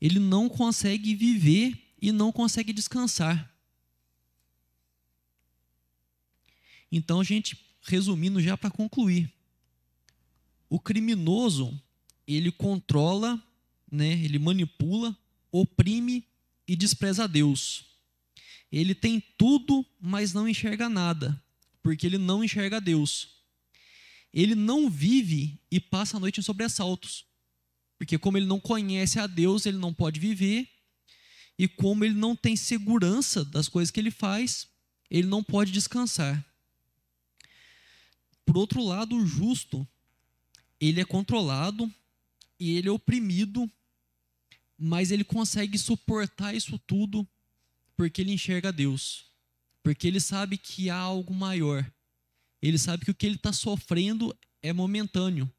Ele 0.00 0.18
não 0.18 0.48
consegue 0.48 1.14
viver 1.14 1.94
e 2.00 2.10
não 2.10 2.32
consegue 2.32 2.72
descansar. 2.72 3.52
Então, 6.90 7.22
gente, 7.22 7.56
resumindo 7.82 8.40
já 8.40 8.56
para 8.56 8.70
concluir, 8.70 9.32
o 10.68 10.80
criminoso, 10.80 11.80
ele 12.26 12.50
controla, 12.50 13.40
né, 13.90 14.12
ele 14.24 14.38
manipula, 14.38 15.16
oprime 15.52 16.26
e 16.66 16.74
despreza 16.74 17.28
Deus. 17.28 17.84
Ele 18.72 18.94
tem 18.94 19.20
tudo, 19.36 19.84
mas 20.00 20.32
não 20.32 20.48
enxerga 20.48 20.88
nada, 20.88 21.40
porque 21.82 22.06
ele 22.06 22.18
não 22.18 22.42
enxerga 22.42 22.80
Deus 22.80 23.40
ele 24.32 24.54
não 24.54 24.88
vive 24.88 25.60
e 25.70 25.80
passa 25.80 26.16
a 26.16 26.20
noite 26.20 26.40
em 26.40 26.42
sobressaltos. 26.42 27.24
Porque, 28.00 28.16
como 28.18 28.38
ele 28.38 28.46
não 28.46 28.58
conhece 28.58 29.20
a 29.20 29.26
Deus, 29.26 29.66
ele 29.66 29.76
não 29.76 29.92
pode 29.92 30.18
viver. 30.18 30.66
E 31.58 31.68
como 31.68 32.02
ele 32.02 32.14
não 32.14 32.34
tem 32.34 32.56
segurança 32.56 33.44
das 33.44 33.68
coisas 33.68 33.90
que 33.90 34.00
ele 34.00 34.10
faz, 34.10 34.66
ele 35.10 35.28
não 35.28 35.44
pode 35.44 35.70
descansar. 35.70 36.42
Por 38.46 38.56
outro 38.56 38.82
lado, 38.82 39.14
o 39.14 39.26
justo, 39.26 39.86
ele 40.80 41.00
é 41.00 41.04
controlado 41.04 41.92
e 42.58 42.78
ele 42.78 42.88
é 42.88 42.90
oprimido, 42.90 43.70
mas 44.78 45.10
ele 45.10 45.22
consegue 45.22 45.76
suportar 45.76 46.54
isso 46.54 46.78
tudo 46.86 47.28
porque 47.94 48.22
ele 48.22 48.32
enxerga 48.32 48.72
Deus, 48.72 49.26
porque 49.82 50.06
ele 50.06 50.20
sabe 50.20 50.56
que 50.56 50.88
há 50.88 50.96
algo 50.96 51.34
maior 51.34 51.84
ele 52.62 52.78
sabe 52.78 53.04
que 53.04 53.10
o 53.10 53.14
que 53.14 53.26
ele 53.26 53.36
está 53.36 53.52
sofrendo 53.52 54.36
é 54.62 54.72
momentâneo. 54.72 55.50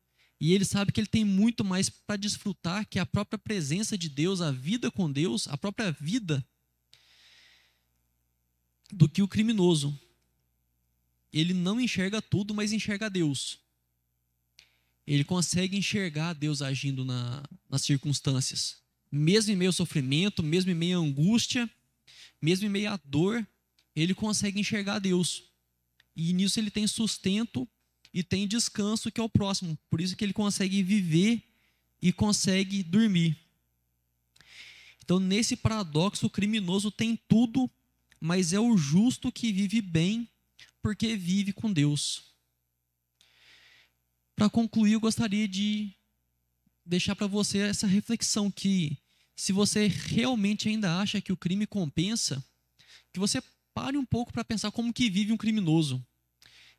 E 0.42 0.54
ele 0.54 0.66
sabe 0.66 0.92
que 0.92 1.00
ele 1.00 1.08
tem 1.08 1.24
muito 1.24 1.64
mais 1.64 1.88
para 1.88 2.16
desfrutar 2.16 2.88
que 2.88 2.98
a 2.98 3.06
própria 3.06 3.38
presença 3.38 3.96
de 3.96 4.10
Deus, 4.10 4.42
a 4.42 4.50
vida 4.50 4.90
com 4.90 5.10
Deus, 5.10 5.48
a 5.48 5.56
própria 5.56 5.92
vida, 5.92 6.44
do 8.92 9.08
que 9.08 9.22
o 9.22 9.28
criminoso. 9.28 9.96
Ele 11.32 11.54
não 11.54 11.80
enxerga 11.80 12.24
tudo, 12.24 12.56
mas 12.56 12.74
enxerga 12.74 13.08
Deus. 13.08 13.60
Ele 15.06 15.24
consegue 15.24 15.78
enxergar 15.78 16.34
Deus 16.34 16.64
agindo 16.64 17.06
na, 17.06 17.48
nas 17.70 17.84
circunstâncias. 17.84 18.82
Mesmo 19.12 19.54
em 19.54 19.56
meio 19.56 19.70
ao 19.70 19.74
sofrimento, 19.74 20.42
mesmo 20.42 20.72
em 20.72 20.76
meio 20.76 20.98
à 20.98 21.02
angústia, 21.04 21.70
mesmo 22.42 22.66
em 22.66 22.70
meio 22.70 22.90
à 22.90 23.00
dor, 23.06 23.48
ele 23.96 24.16
consegue 24.16 24.60
enxergar 24.60 24.98
Deus. 24.98 25.44
E 26.16 26.34
nisso 26.34 26.60
ele 26.60 26.72
tem 26.72 26.88
sustento 26.88 27.70
e 28.14 28.24
tem 28.24 28.48
descanso 28.48 29.12
que 29.12 29.20
é 29.20 29.24
o 29.24 29.30
próximo. 29.30 29.78
Por 29.90 30.02
isso 30.02 30.16
que 30.16 30.24
ele 30.24 30.34
consegue 30.34 30.84
viver 30.84 31.44
e 32.02 32.12
consegue 32.12 32.84
dormir. 32.84 33.38
Então, 35.04 35.20
nesse 35.20 35.56
paradoxo, 35.56 36.26
o 36.26 36.30
criminoso 36.30 36.92
tem 36.92 37.20
tudo, 37.28 37.70
mas 38.20 38.54
é 38.54 38.60
o 38.60 38.78
justo 38.78 39.32
que 39.32 39.52
vive 39.52 39.82
bem, 39.82 40.28
porque 40.82 41.16
vive 41.16 41.54
com 41.54 41.72
Deus. 41.72 42.24
Para 44.36 44.50
concluir, 44.50 44.94
eu 44.94 45.00
gostaria 45.00 45.48
de 45.48 45.92
deixar 46.86 47.16
para 47.16 47.28
você 47.28 47.60
essa 47.60 47.88
reflexão 47.88 48.50
que 48.50 48.98
se 49.36 49.52
você 49.52 49.88
realmente 49.88 50.70
ainda 50.70 51.00
acha 51.00 51.22
que 51.22 51.32
o 51.32 51.38
crime 51.38 51.66
compensa, 51.66 52.44
que 53.14 53.20
você 53.20 53.42
pare 53.74 53.98
um 53.98 54.06
pouco 54.06 54.32
para 54.32 54.44
pensar 54.44 54.72
como 54.72 54.94
que 54.94 55.10
vive 55.10 55.32
um 55.32 55.38
criminoso. 55.38 56.06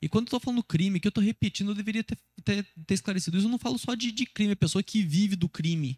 E 0.03 0.09
quando 0.09 0.25
eu 0.25 0.27
estou 0.27 0.41
falando 0.41 0.65
crime, 0.65 0.99
que 0.99 1.07
eu 1.07 1.11
estou 1.11 1.23
repetindo, 1.23 1.71
eu 1.71 1.77
deveria 1.77 2.03
ter, 2.03 2.19
ter, 2.45 2.67
ter, 2.85 2.95
esclarecido 2.95 3.38
isso. 3.38 3.47
Eu 3.47 3.51
não 3.51 3.59
falo 3.59 3.79
só 3.79 3.95
de, 3.95 4.11
de 4.11 4.27
crime, 4.27 4.53
a 4.53 4.57
pessoa 4.57 4.83
que 4.83 5.01
vive 5.01 5.37
do 5.37 5.49
crime. 5.49 5.97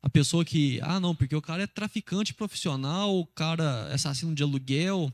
A 0.00 0.08
pessoa 0.08 0.42
que, 0.42 0.80
ah, 0.80 0.98
não, 0.98 1.14
porque 1.14 1.36
o 1.36 1.42
cara 1.42 1.64
é 1.64 1.66
traficante 1.66 2.32
profissional, 2.32 3.14
o 3.14 3.26
cara 3.26 3.88
é 3.90 3.94
assassino 3.94 4.34
de 4.34 4.42
aluguel. 4.42 5.12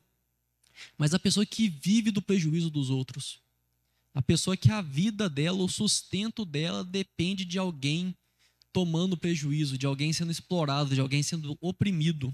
mas 0.97 1.15
a 1.15 1.19
pessoa 1.19 1.45
que 1.45 1.69
vive 1.69 2.13
do 2.13 2.23
prejuízo 2.23 2.71
dos 2.71 2.91
outros. 2.91 3.41
A 4.15 4.23
pessoa 4.23 4.57
que 4.57 4.71
a 4.71 4.81
vida 4.81 5.29
dela, 5.29 5.59
o 5.59 5.69
sustento 5.69 6.45
dela 6.45 6.85
depende 6.85 7.45
de 7.45 7.59
alguém 7.59 8.17
tomando 8.73 9.17
prejuízo, 9.17 9.77
de 9.77 9.85
alguém 9.85 10.13
sendo 10.13 10.31
explorado, 10.31 10.95
de 10.95 11.01
alguém 11.01 11.25
sendo 11.25 11.59
oprimido. 11.61 12.33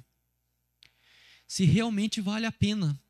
Se 1.48 1.64
realmente 1.64 2.20
vale 2.20 2.44
a 2.44 2.52
pena 2.52 3.00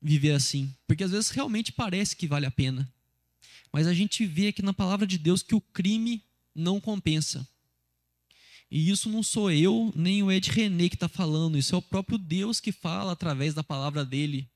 viver 0.00 0.32
assim, 0.32 0.72
porque 0.86 1.04
às 1.04 1.10
vezes 1.10 1.30
realmente 1.30 1.72
parece 1.72 2.14
que 2.14 2.26
vale 2.26 2.46
a 2.46 2.50
pena. 2.50 2.90
Mas 3.72 3.86
a 3.86 3.94
gente 3.94 4.24
vê 4.24 4.48
aqui 4.48 4.62
na 4.62 4.72
palavra 4.72 5.06
de 5.06 5.18
Deus 5.18 5.42
que 5.42 5.54
o 5.54 5.60
crime 5.60 6.22
não 6.54 6.80
compensa. 6.80 7.46
E 8.70 8.90
isso 8.90 9.08
não 9.08 9.22
sou 9.22 9.50
eu, 9.50 9.92
nem 9.96 10.22
o 10.22 10.30
Ed 10.30 10.50
René 10.50 10.88
que 10.88 10.96
está 10.96 11.08
falando, 11.08 11.56
isso 11.56 11.74
é 11.74 11.78
o 11.78 11.82
próprio 11.82 12.18
Deus 12.18 12.60
que 12.60 12.70
fala 12.70 13.12
através 13.12 13.54
da 13.54 13.64
palavra 13.64 14.04
dele, 14.04 14.48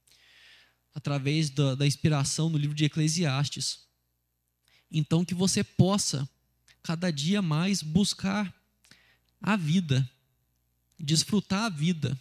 através 0.95 1.49
da, 1.49 1.75
da 1.75 1.87
inspiração 1.87 2.51
no 2.51 2.59
livro 2.59 2.77
de 2.77 2.85
Eclesiastes. 2.85 3.87
Então, 4.91 5.25
que 5.25 5.35
você 5.35 5.65
possa, 5.65 6.29
cada 6.83 7.11
dia 7.11 7.41
mais, 7.41 7.83
buscar 7.83 8.55
a 9.41 9.57
vida, 9.57 10.09
desfrutar 11.01 11.65
a 11.65 11.69
vida, 11.71 12.19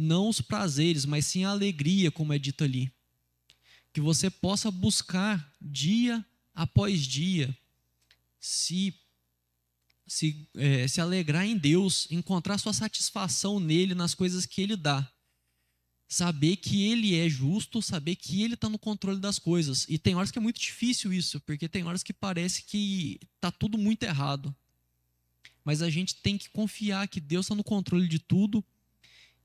não 0.00 0.28
os 0.28 0.40
prazeres, 0.40 1.04
mas 1.04 1.26
sim 1.26 1.44
a 1.44 1.50
alegria, 1.50 2.10
como 2.12 2.32
é 2.32 2.38
dito 2.38 2.62
ali. 2.62 2.92
Que 3.92 4.00
você 4.00 4.30
possa 4.30 4.70
buscar 4.70 5.52
dia 5.60 6.24
após 6.54 7.04
dia 7.04 7.56
se 8.38 8.94
se, 10.06 10.48
é, 10.56 10.88
se 10.88 11.00
alegrar 11.00 11.44
em 11.44 11.56
Deus, 11.56 12.06
encontrar 12.10 12.56
sua 12.56 12.72
satisfação 12.72 13.60
nele, 13.60 13.94
nas 13.94 14.14
coisas 14.14 14.46
que 14.46 14.62
ele 14.62 14.74
dá. 14.74 15.06
Saber 16.08 16.56
que 16.56 16.84
ele 16.84 17.14
é 17.14 17.28
justo, 17.28 17.82
saber 17.82 18.16
que 18.16 18.42
ele 18.42 18.54
está 18.54 18.70
no 18.70 18.78
controle 18.78 19.20
das 19.20 19.38
coisas. 19.38 19.84
E 19.86 19.98
tem 19.98 20.14
horas 20.14 20.30
que 20.30 20.38
é 20.38 20.40
muito 20.40 20.58
difícil 20.58 21.12
isso, 21.12 21.38
porque 21.40 21.68
tem 21.68 21.84
horas 21.84 22.02
que 22.02 22.14
parece 22.14 22.62
que 22.62 23.20
está 23.34 23.50
tudo 23.50 23.76
muito 23.76 24.04
errado. 24.04 24.54
Mas 25.62 25.82
a 25.82 25.90
gente 25.90 26.14
tem 26.14 26.38
que 26.38 26.48
confiar 26.48 27.06
que 27.08 27.20
Deus 27.20 27.44
está 27.44 27.54
no 27.54 27.62
controle 27.62 28.08
de 28.08 28.18
tudo, 28.18 28.64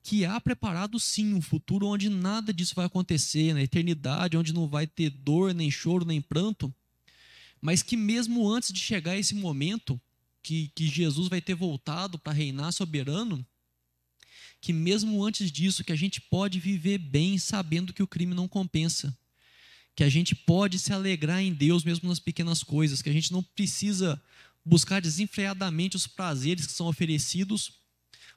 que 0.04 0.26
há 0.26 0.40
preparado 0.40 1.00
sim 1.00 1.34
um 1.34 1.42
futuro 1.42 1.88
onde 1.88 2.10
nada 2.10 2.54
disso 2.54 2.76
vai 2.76 2.86
acontecer, 2.86 3.54
na 3.54 3.64
eternidade, 3.64 4.36
onde 4.36 4.54
não 4.54 4.68
vai 4.68 4.86
ter 4.86 5.10
dor, 5.10 5.54
nem 5.54 5.72
choro, 5.72 6.04
nem 6.04 6.22
pranto. 6.22 6.74
Mas 7.62 7.82
que 7.82 7.96
mesmo 7.96 8.52
antes 8.52 8.74
de 8.74 8.82
chegar 8.82 9.18
esse 9.18 9.34
momento, 9.34 10.00
que, 10.44 10.70
que 10.76 10.86
Jesus 10.88 11.30
vai 11.30 11.40
ter 11.40 11.56
voltado 11.56 12.20
para 12.20 12.34
reinar 12.34 12.74
soberano, 12.74 13.46
que 14.60 14.74
mesmo 14.74 15.24
antes 15.24 15.50
disso, 15.50 15.86
que 15.86 15.94
a 15.94 15.96
gente 15.96 16.20
pode 16.20 16.60
viver 16.60 16.98
bem 16.98 17.38
sabendo 17.38 17.94
que 17.94 18.04
o 18.04 18.08
crime 18.08 18.36
não 18.36 18.48
compensa. 18.48 19.18
Que 19.96 20.04
a 20.04 20.10
gente 20.10 20.36
pode 20.36 20.80
se 20.80 20.92
alegrar 20.92 21.42
em 21.42 21.54
Deus 21.54 21.84
mesmo 21.84 22.10
nas 22.10 22.20
pequenas 22.20 22.62
coisas, 22.62 23.02
que 23.02 23.10
a 23.10 23.14
gente 23.14 23.32
não 23.32 23.42
precisa 23.42 24.22
buscar 24.66 25.02
desenfreadamente 25.02 25.96
os 25.96 26.08
prazeres 26.08 26.66
que 26.66 26.74
são 26.74 26.88
oferecidos 26.88 27.83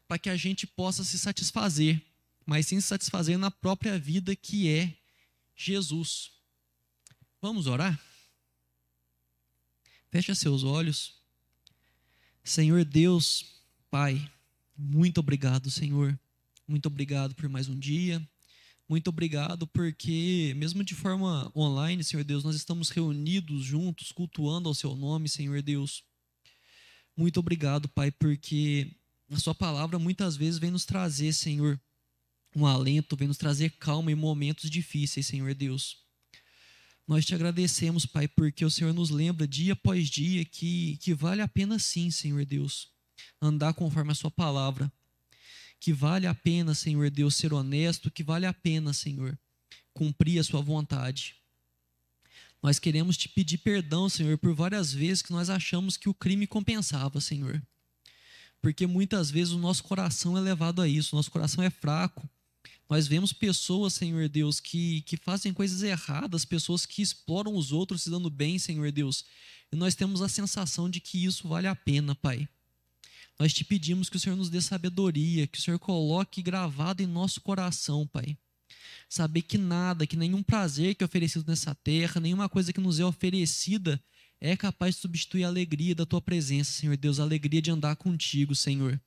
para 0.07 0.19
que 0.19 0.29
a 0.29 0.37
gente 0.37 0.67
possa 0.67 1.03
se 1.05 1.19
satisfazer, 1.19 2.01
mas 2.45 2.67
sim 2.67 2.81
se 2.81 2.87
satisfazer 2.87 3.39
na 3.39 3.51
própria 3.51 3.99
vida 3.99 4.37
que 4.37 4.69
é 4.69 4.97
Jesus. 5.55 6.31
Vamos 7.41 7.67
orar? 7.67 8.01
Feche 10.11 10.35
seus 10.35 10.63
olhos. 10.65 11.15
Senhor 12.43 12.85
Deus, 12.85 13.61
Pai, 13.91 14.31
muito 14.77 15.19
obrigado, 15.19 15.71
Senhor. 15.71 16.19
Muito 16.67 16.87
obrigado 16.87 17.35
por 17.35 17.49
mais 17.49 17.69
um 17.69 17.79
dia. 17.79 18.27
Muito 18.89 19.09
obrigado 19.09 19.67
porque, 19.67 20.55
mesmo 20.57 20.85
de 20.85 20.95
forma 20.95 21.51
online, 21.57 22.05
Senhor 22.05 22.23
Deus, 22.23 22.45
nós 22.45 22.55
estamos 22.55 22.89
reunidos 22.91 23.65
juntos, 23.65 24.13
cultuando 24.13 24.69
ao 24.69 24.75
Seu 24.75 24.95
nome, 24.95 25.29
Senhor 25.29 25.61
Deus. 25.61 26.05
Muito 27.17 27.41
obrigado, 27.41 27.89
Pai, 27.89 28.11
porque 28.13 28.96
a 29.31 29.39
Sua 29.39 29.55
palavra 29.55 29.99
muitas 29.99 30.37
vezes 30.37 30.59
vem 30.59 30.71
nos 30.71 30.85
trazer, 30.85 31.33
Senhor, 31.33 31.81
um 32.55 32.65
alento, 32.65 33.17
vem 33.17 33.29
nos 33.29 33.37
trazer 33.37 33.71
calma 33.73 34.11
em 34.11 34.15
momentos 34.15 34.71
difíceis, 34.71 35.27
Senhor 35.27 35.55
Deus. 35.55 35.99
Nós 37.07 37.25
te 37.25 37.35
agradecemos, 37.35 38.05
Pai, 38.05 38.27
porque 38.27 38.65
o 38.65 38.71
Senhor 38.71 38.93
nos 38.93 39.11
lembra 39.11 39.47
dia 39.47 39.75
após 39.75 40.09
dia 40.09 40.45
que, 40.45 40.97
que 40.97 41.15
vale 41.15 41.41
a 41.41 41.47
pena 41.47 41.79
sim, 41.79 42.11
Senhor 42.11 42.45
Deus, 42.45 42.89
andar 43.41 43.75
conforme 43.75 44.13
a 44.13 44.15
Sua 44.15 44.31
palavra. 44.31 44.91
Que 45.79 45.93
vale 45.93 46.27
a 46.27 46.35
pena, 46.35 46.75
Senhor 46.75 47.11
Deus, 47.11 47.37
ser 47.37 47.53
honesto, 47.53 48.11
que 48.11 48.25
vale 48.25 48.47
a 48.47 48.53
pena, 48.53 48.93
Senhor, 48.93 49.39
cumprir 49.93 50.41
a 50.41 50.45
Sua 50.45 50.61
vontade. 50.61 51.37
Nós 52.63 52.79
queremos 52.79 53.17
te 53.17 53.29
pedir 53.29 53.59
perdão, 53.59 54.09
Senhor, 54.09 54.37
por 54.39 54.55
várias 54.55 54.93
vezes 54.93 55.23
que 55.23 55.31
nós 55.31 55.51
achamos 55.51 55.97
que 55.97 56.09
o 56.09 56.15
crime 56.15 56.47
compensava, 56.47 57.21
Senhor. 57.21 57.63
Porque 58.67 58.87
muitas 58.87 59.31
vezes 59.31 59.53
o 59.53 59.59
nosso 59.59 59.85
coração 59.85 60.37
é 60.37 60.41
levado 60.41 60.83
a 60.83 60.89
isso, 60.89 61.15
o 61.15 61.19
nosso 61.19 61.31
coração 61.31 61.63
é 61.63 61.71
fraco 61.71 62.29
nós 62.89 63.09
vemos 63.09 63.33
pessoas, 63.33 63.95
Senhor 63.95 64.29
Deus, 64.29 64.61
que, 64.61 65.03
que 65.03 65.17
fazem 65.17 65.53
coisas 65.53 65.83
erradas, 65.83 66.45
pessoas 66.45 66.87
que 66.87 67.03
exploram 67.03 67.55
os 67.57 67.73
outros 67.73 68.03
se 68.03 68.11
dando 68.11 68.31
bem, 68.31 68.59
Senhor 68.59 68.93
Deus. 68.93 69.25
E 69.73 69.77
nós 69.77 69.95
temos 69.97 70.23
a 70.23 70.29
sensação 70.29 70.89
de 70.89 71.01
que 71.01 71.25
isso 71.25 71.49
vale 71.49 71.67
a 71.67 71.75
pena, 71.75 72.15
Pai. 72.15 72.49
Nós 73.39 73.53
te 73.53 73.65
pedimos 73.65 74.09
que 74.09 74.17
o 74.17 74.21
Senhor 74.21 74.37
nos 74.37 74.49
dê 74.49 74.61
sabedoria, 74.61 75.49
que 75.49 75.59
o 75.59 75.61
Senhor 75.61 75.79
coloque 75.81 76.41
gravado 76.41 77.03
em 77.03 77.07
nosso 77.07 77.41
coração, 77.41 78.07
Pai. 78.07 78.39
Saber 79.09 79.43
que 79.43 79.59
nada, 79.59 80.07
que 80.07 80.17
nenhum 80.17 80.43
prazer 80.43 80.95
que 80.95 81.03
é 81.03 81.07
oferecido 81.07 81.45
nessa 81.47 81.75
terra, 81.75 82.21
nenhuma 82.21 82.49
coisa 82.49 82.73
que 82.73 82.81
nos 82.81 83.01
é 83.01 83.05
oferecida 83.05 84.01
é 84.41 84.57
capaz 84.57 84.95
de 84.95 85.01
substituir 85.01 85.45
a 85.45 85.49
alegria 85.49 85.95
da 85.95 86.07
tua 86.07 86.21
presença, 86.21 86.73
Senhor 86.73 86.97
Deus, 86.97 87.19
a 87.19 87.23
alegria 87.23 87.63
de 87.63 87.71
andar 87.71 87.97
contigo, 87.97 88.55
Senhor. 88.55 89.01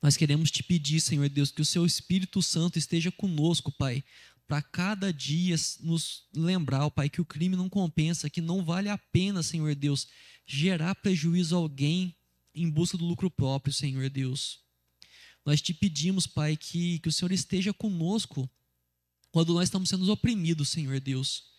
Nós 0.00 0.16
queremos 0.16 0.50
te 0.50 0.62
pedir, 0.62 1.00
Senhor 1.00 1.28
Deus, 1.28 1.50
que 1.50 1.62
o 1.62 1.64
seu 1.64 1.84
Espírito 1.84 2.40
Santo 2.42 2.78
esteja 2.78 3.10
conosco, 3.10 3.72
Pai, 3.72 4.04
para 4.46 4.62
cada 4.62 5.12
dia 5.12 5.56
nos 5.80 6.24
lembrar, 6.34 6.90
Pai, 6.90 7.08
que 7.08 7.20
o 7.20 7.24
crime 7.24 7.56
não 7.56 7.68
compensa, 7.68 8.30
que 8.30 8.40
não 8.40 8.64
vale 8.64 8.88
a 8.88 8.98
pena, 8.98 9.42
Senhor 9.42 9.74
Deus, 9.74 10.06
gerar 10.46 10.94
prejuízo 10.94 11.54
a 11.54 11.58
alguém 11.58 12.14
em 12.54 12.68
busca 12.68 12.96
do 12.96 13.04
lucro 13.04 13.30
próprio, 13.30 13.72
Senhor 13.72 14.08
Deus. 14.10 14.60
Nós 15.44 15.60
te 15.60 15.74
pedimos, 15.74 16.26
Pai, 16.26 16.56
que, 16.56 16.98
que 17.00 17.08
o 17.08 17.12
Senhor 17.12 17.32
esteja 17.32 17.72
conosco 17.72 18.48
quando 19.30 19.52
nós 19.52 19.64
estamos 19.64 19.88
sendo 19.88 20.10
oprimidos, 20.10 20.68
Senhor 20.68 21.00
Deus. 21.00 21.53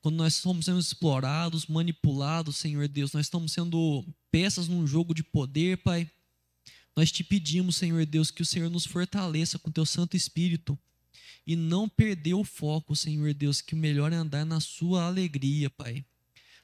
Quando 0.00 0.16
nós 0.16 0.36
estamos 0.36 0.64
sendo 0.64 0.80
explorados, 0.80 1.66
manipulados, 1.66 2.56
Senhor 2.56 2.88
Deus, 2.88 3.12
nós 3.12 3.26
estamos 3.26 3.52
sendo 3.52 4.04
peças 4.30 4.66
num 4.66 4.86
jogo 4.86 5.12
de 5.12 5.22
poder, 5.22 5.78
Pai. 5.78 6.10
Nós 6.96 7.12
te 7.12 7.22
pedimos, 7.22 7.76
Senhor 7.76 8.04
Deus, 8.06 8.30
que 8.30 8.42
o 8.42 8.46
Senhor 8.46 8.70
nos 8.70 8.86
fortaleça 8.86 9.58
com 9.58 9.70
teu 9.70 9.84
Santo 9.84 10.16
Espírito 10.16 10.78
e 11.46 11.54
não 11.54 11.88
perder 11.88 12.34
o 12.34 12.44
foco, 12.44 12.96
Senhor 12.96 13.34
Deus, 13.34 13.60
que 13.60 13.74
o 13.74 13.78
melhor 13.78 14.12
é 14.12 14.16
andar 14.16 14.44
na 14.44 14.60
sua 14.60 15.04
alegria, 15.04 15.68
Pai. 15.68 16.04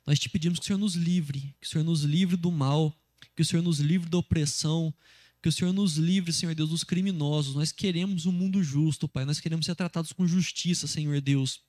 Nós 0.07 0.18
te 0.18 0.29
pedimos 0.29 0.59
que 0.59 0.64
o 0.64 0.66
Senhor 0.66 0.79
nos 0.79 0.94
livre, 0.94 1.55
que 1.61 1.66
o 1.66 1.70
Senhor 1.70 1.85
nos 1.85 2.03
livre 2.03 2.37
do 2.37 2.51
mal, 2.51 2.94
que 3.35 3.42
o 3.42 3.44
Senhor 3.44 3.62
nos 3.62 3.81
livre 3.81 4.09
da 4.09 4.18
opressão, 4.18 4.94
que 5.42 5.49
o 5.49 5.53
Senhor 5.53 5.72
nos 5.72 5.96
livre, 5.96 6.33
Senhor 6.33 6.55
Deus, 6.55 6.70
dos 6.70 6.85
criminosos. 6.85 7.55
Nós 7.55 7.70
queremos 7.70 8.25
um 8.25 8.33
mundo 8.33 8.62
justo, 8.62 9.07
Pai. 9.09 9.25
Nós 9.25 9.40
queremos 9.40 9.66
ser 9.66 9.75
tratados 9.75 10.12
com 10.12 10.27
justiça, 10.27 10.87
Senhor 10.87 11.20
Deus. 11.20 11.61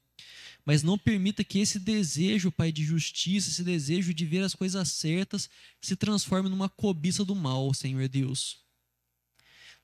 Mas 0.67 0.83
não 0.83 0.97
permita 0.97 1.45
que 1.45 1.59
esse 1.59 1.79
desejo, 1.79 2.51
Pai, 2.51 2.73
de 2.73 2.83
justiça, 2.83 3.49
esse 3.49 3.63
desejo 3.63 4.13
de 4.13 4.25
ver 4.25 4.43
as 4.43 4.53
coisas 4.53 4.89
certas, 4.89 5.49
se 5.79 5.95
transforme 5.95 6.49
numa 6.49 6.67
cobiça 6.67 7.23
do 7.23 7.33
mal, 7.33 7.73
Senhor 7.73 8.05
Deus. 8.09 8.57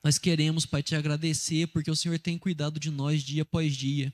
Nós 0.02 0.18
queremos, 0.18 0.66
Pai, 0.66 0.82
te 0.82 0.94
agradecer 0.94 1.68
porque 1.68 1.90
o 1.90 1.96
Senhor 1.96 2.18
tem 2.18 2.36
cuidado 2.36 2.78
de 2.78 2.90
nós 2.90 3.22
dia 3.22 3.40
após 3.40 3.74
dia. 3.74 4.12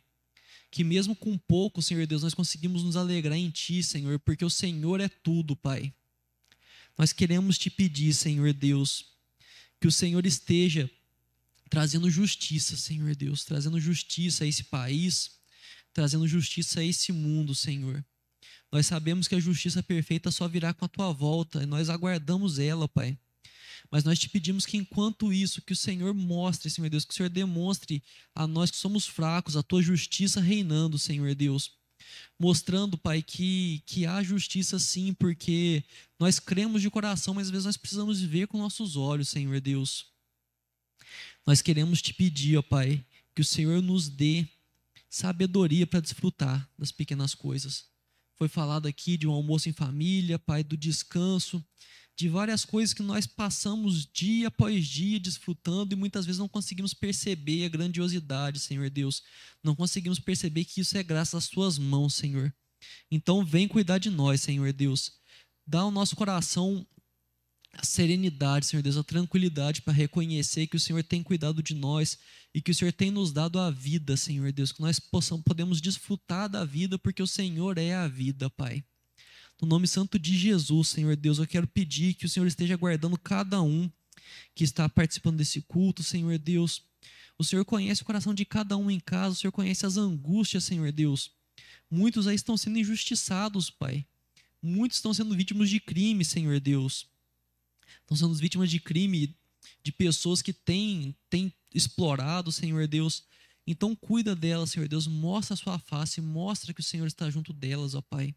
Que 0.70 0.85
mesmo 0.85 1.16
com 1.16 1.37
pouco, 1.37 1.83
Senhor 1.83 2.06
Deus, 2.06 2.22
nós 2.22 2.35
conseguimos 2.35 2.85
nos 2.85 2.94
alegrar 2.94 3.37
em 3.37 3.50
Ti, 3.50 3.83
Senhor, 3.83 4.20
porque 4.20 4.44
o 4.44 4.50
Senhor 4.50 5.00
é 5.00 5.09
tudo, 5.09 5.56
Pai. 5.56 5.92
Nós 6.96 7.12
queremos 7.12 7.59
te 7.59 7.68
pedir, 7.68 8.14
Senhor 8.14 8.52
Deus, 8.52 9.06
que 9.80 9.88
o 9.88 9.92
Senhor 9.92 10.24
esteja 10.24 10.88
trazendo 11.68 12.09
justiça, 12.09 12.76
Senhor 12.76 13.16
Deus, 13.16 13.44
trazendo 13.44 13.80
justiça 13.80 14.44
a 14.44 14.46
esse 14.46 14.62
país, 14.62 15.39
trazendo 15.92 16.26
justiça 16.26 16.81
a 16.81 16.85
esse 16.85 17.12
mundo, 17.12 17.55
Senhor. 17.55 18.05
Nós 18.72 18.87
sabemos 18.87 19.26
que 19.26 19.35
a 19.35 19.40
justiça 19.40 19.83
perfeita 19.83 20.31
só 20.31 20.46
virá 20.46 20.72
com 20.72 20.85
a 20.85 20.88
tua 20.88 21.12
volta 21.12 21.62
e 21.62 21.66
nós 21.66 21.88
aguardamos 21.88 22.59
ela, 22.59 22.88
Pai. 22.88 23.18
Mas 23.90 24.05
nós 24.05 24.18
te 24.18 24.29
pedimos 24.29 24.64
que 24.64 24.76
enquanto 24.76 25.33
isso, 25.33 25.62
que 25.62 25.72
o 25.72 25.76
Senhor 25.76 26.14
mostre, 26.14 26.70
Senhor 26.70 26.88
Deus, 26.88 27.05
que 27.05 27.12
o 27.12 27.16
Senhor 27.16 27.29
demonstre 27.29 28.03
a 28.35 28.46
nós 28.46 28.70
que 28.70 28.76
somos 28.76 29.07
fracos, 29.07 29.57
a 29.57 29.62
tua 29.62 29.83
justiça 29.83 30.40
reinando, 30.40 30.98
Senhor 30.98 31.35
Deus. 31.35 31.72
Mostrando, 32.38 32.96
Pai, 32.96 33.22
que, 33.22 33.83
que 33.87 34.07
há 34.07 34.22
justiça 34.22 34.79
sim, 34.79 35.12
porque 35.12 35.83
nós 36.18 36.38
cremos 36.38 36.83
de 36.83 36.90
coração, 36.90 37.35
mas 37.35 37.48
às 37.48 37.50
vezes 37.50 37.66
nós 37.66 37.76
precisamos 37.76 38.20
ver 38.20 38.46
com 38.46 38.59
nossos 38.59 38.96
olhos, 38.96 39.29
Senhor 39.29 39.61
Deus. 39.61 40.07
Nós 41.46 41.61
queremos 41.61 42.00
te 42.00 42.14
pedir, 42.14 42.57
ó 42.59 42.62
Pai, 42.62 43.05
que 43.35 43.42
o 43.42 43.44
Senhor 43.44 43.83
nos 43.83 44.09
dê 44.09 44.46
sabedoria 45.11 45.87
para 45.87 46.01
desfrutar 46.01 46.70
das 46.79 46.92
pequenas 46.92 47.35
coisas. 47.35 47.87
Foi 48.37 48.49
falado 48.49 48.87
aqui 48.87 49.18
de 49.18 49.27
um 49.27 49.33
almoço 49.33 49.68
em 49.68 49.73
família, 49.73 50.38
Pai, 50.38 50.64
do 50.64 50.77
descanso, 50.77 51.62
de 52.16 52.29
várias 52.29 52.64
coisas 52.64 52.94
que 52.94 53.03
nós 53.03 53.27
passamos 53.27 54.07
dia 54.07 54.49
após 54.49 54.87
dia 54.87 55.18
desfrutando 55.18 55.94
e 55.94 55.96
muitas 55.96 56.25
vezes 56.25 56.38
não 56.38 56.49
conseguimos 56.49 56.94
perceber 56.94 57.64
a 57.64 57.68
grandiosidade, 57.68 58.61
Senhor 58.61 58.88
Deus. 58.88 59.23
Não 59.62 59.75
conseguimos 59.75 60.18
perceber 60.18 60.64
que 60.64 60.81
isso 60.81 60.96
é 60.96 61.03
graças 61.03 61.35
às 61.35 61.44
Suas 61.44 61.77
mãos, 61.77 62.14
Senhor. 62.14 62.55
Então, 63.11 63.44
vem 63.44 63.68
cuidar 63.68 63.99
de 63.99 64.11
nós, 64.11 64.40
Senhor 64.40 64.73
Deus. 64.73 65.12
Dá 65.66 65.81
ao 65.81 65.90
nosso 65.90 66.16
coração 66.16 66.87
a 67.75 67.85
serenidade, 67.85 68.66
Senhor 68.66 68.83
Deus, 68.83 68.96
a 68.96 69.05
tranquilidade 69.05 69.83
para 69.83 69.92
reconhecer 69.92 70.66
que 70.66 70.77
o 70.77 70.81
Senhor 70.81 71.03
tem 71.03 71.23
cuidado 71.23 71.62
de 71.62 71.75
nós 71.75 72.18
e 72.55 72.61
que 72.61 72.71
o 72.71 72.75
Senhor 72.75 72.93
tem 72.93 73.11
nos 73.11 73.33
dado 73.33 73.59
a 73.59 73.71
vida, 73.71 74.17
Senhor 74.17 74.53
Deus, 74.53 74.73
que 74.73 74.81
nós 74.81 74.99
possamos, 74.99 75.45
podemos 75.45 75.81
desfrutar 75.81 76.49
da 76.49 76.65
vida 76.65 76.99
porque 76.99 77.23
o 77.23 77.27
Senhor 77.27 77.79
é 77.79 77.95
a 77.95 78.09
vida, 78.09 78.51
Pai. 78.51 78.85
No 79.61 79.69
nome 79.69 79.87
santo 79.87 80.19
de 80.19 80.37
Jesus, 80.37 80.89
Senhor 80.89 81.15
Deus, 81.17 81.39
eu 81.39 81.47
quero 81.47 81.67
pedir 81.67 82.15
que 82.15 82.27
o 82.27 82.29
Senhor 82.29 82.47
esteja 82.47 82.77
guardando 82.77 83.19
cada 83.19 83.63
um 83.63 83.91
que 84.55 84.65
está 84.65 84.89
participando 84.89 85.37
desse 85.37 85.61
culto, 85.63 86.03
Senhor 86.03 86.39
Deus. 86.39 86.83
O 87.39 87.45
Senhor 87.45 87.65
conhece 87.65 88.03
o 88.03 88.05
coração 88.05 88.35
de 88.35 88.45
cada 88.45 88.77
um 88.77 88.91
em 88.91 89.01
casa, 89.01 89.35
o 89.35 89.39
Senhor 89.39 89.53
conhece 89.53 89.85
as 89.87 89.97
angústias, 89.97 90.65
Senhor 90.65 90.91
Deus. 90.93 91.31
Muitos 91.91 92.27
aí 92.27 92.35
estão 92.35 92.57
sendo 92.57 92.79
injustiçados, 92.79 93.71
Pai. 93.71 94.07
Muitos 94.63 94.99
estão 94.99 95.13
sendo 95.13 95.35
vítimas 95.35 95.69
de 95.71 95.81
crime, 95.81 96.25
Senhor 96.25 96.59
Deus 96.61 97.07
estão 98.13 98.17
sendo 98.17 98.35
vítimas 98.35 98.71
de 98.71 98.81
crime 98.81 99.37
de 99.83 99.93
pessoas 99.93 100.43
que 100.43 100.53
têm, 100.53 101.15
têm 101.29 101.53
explorado, 101.74 102.50
Senhor 102.52 102.87
Deus. 102.87 103.24
Então 103.66 103.94
cuida 103.94 104.35
delas, 104.35 104.70
Senhor 104.70 104.88
Deus, 104.88 105.06
mostra 105.06 105.54
a 105.54 105.56
sua 105.56 105.78
face, 105.78 106.20
mostra 106.20 106.74
que 106.74 106.80
o 106.80 106.85
Senhor 106.85 107.06
está 107.06 107.30
junto 107.30 107.52
delas, 107.52 107.94
ó 107.94 108.00
Pai. 108.00 108.35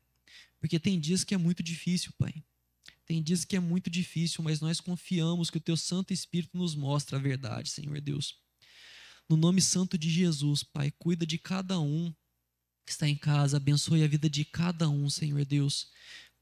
Porque 0.59 0.79
tem 0.79 0.99
dias 0.99 1.23
que 1.23 1.33
é 1.33 1.37
muito 1.37 1.61
difícil, 1.63 2.11
Pai. 2.17 2.43
Tem 3.05 3.21
dias 3.21 3.43
que 3.43 3.55
é 3.55 3.59
muito 3.59 3.89
difícil, 3.89 4.43
mas 4.43 4.61
nós 4.61 4.79
confiamos 4.79 5.49
que 5.49 5.57
o 5.57 5.61
Teu 5.61 5.75
Santo 5.75 6.13
Espírito 6.13 6.57
nos 6.57 6.73
mostra 6.73 7.17
a 7.17 7.21
verdade, 7.21 7.69
Senhor 7.69 7.99
Deus. 7.99 8.37
No 9.29 9.35
nome 9.35 9.61
santo 9.61 9.97
de 9.97 10.09
Jesus, 10.09 10.63
Pai, 10.63 10.91
cuida 10.91 11.25
de 11.25 11.37
cada 11.37 11.79
um 11.79 12.13
que 12.85 12.91
está 12.91 13.07
em 13.07 13.15
casa, 13.15 13.57
abençoe 13.57 14.03
a 14.03 14.07
vida 14.07 14.29
de 14.29 14.43
cada 14.43 14.89
um, 14.89 15.09
Senhor 15.09 15.43
Deus. 15.45 15.87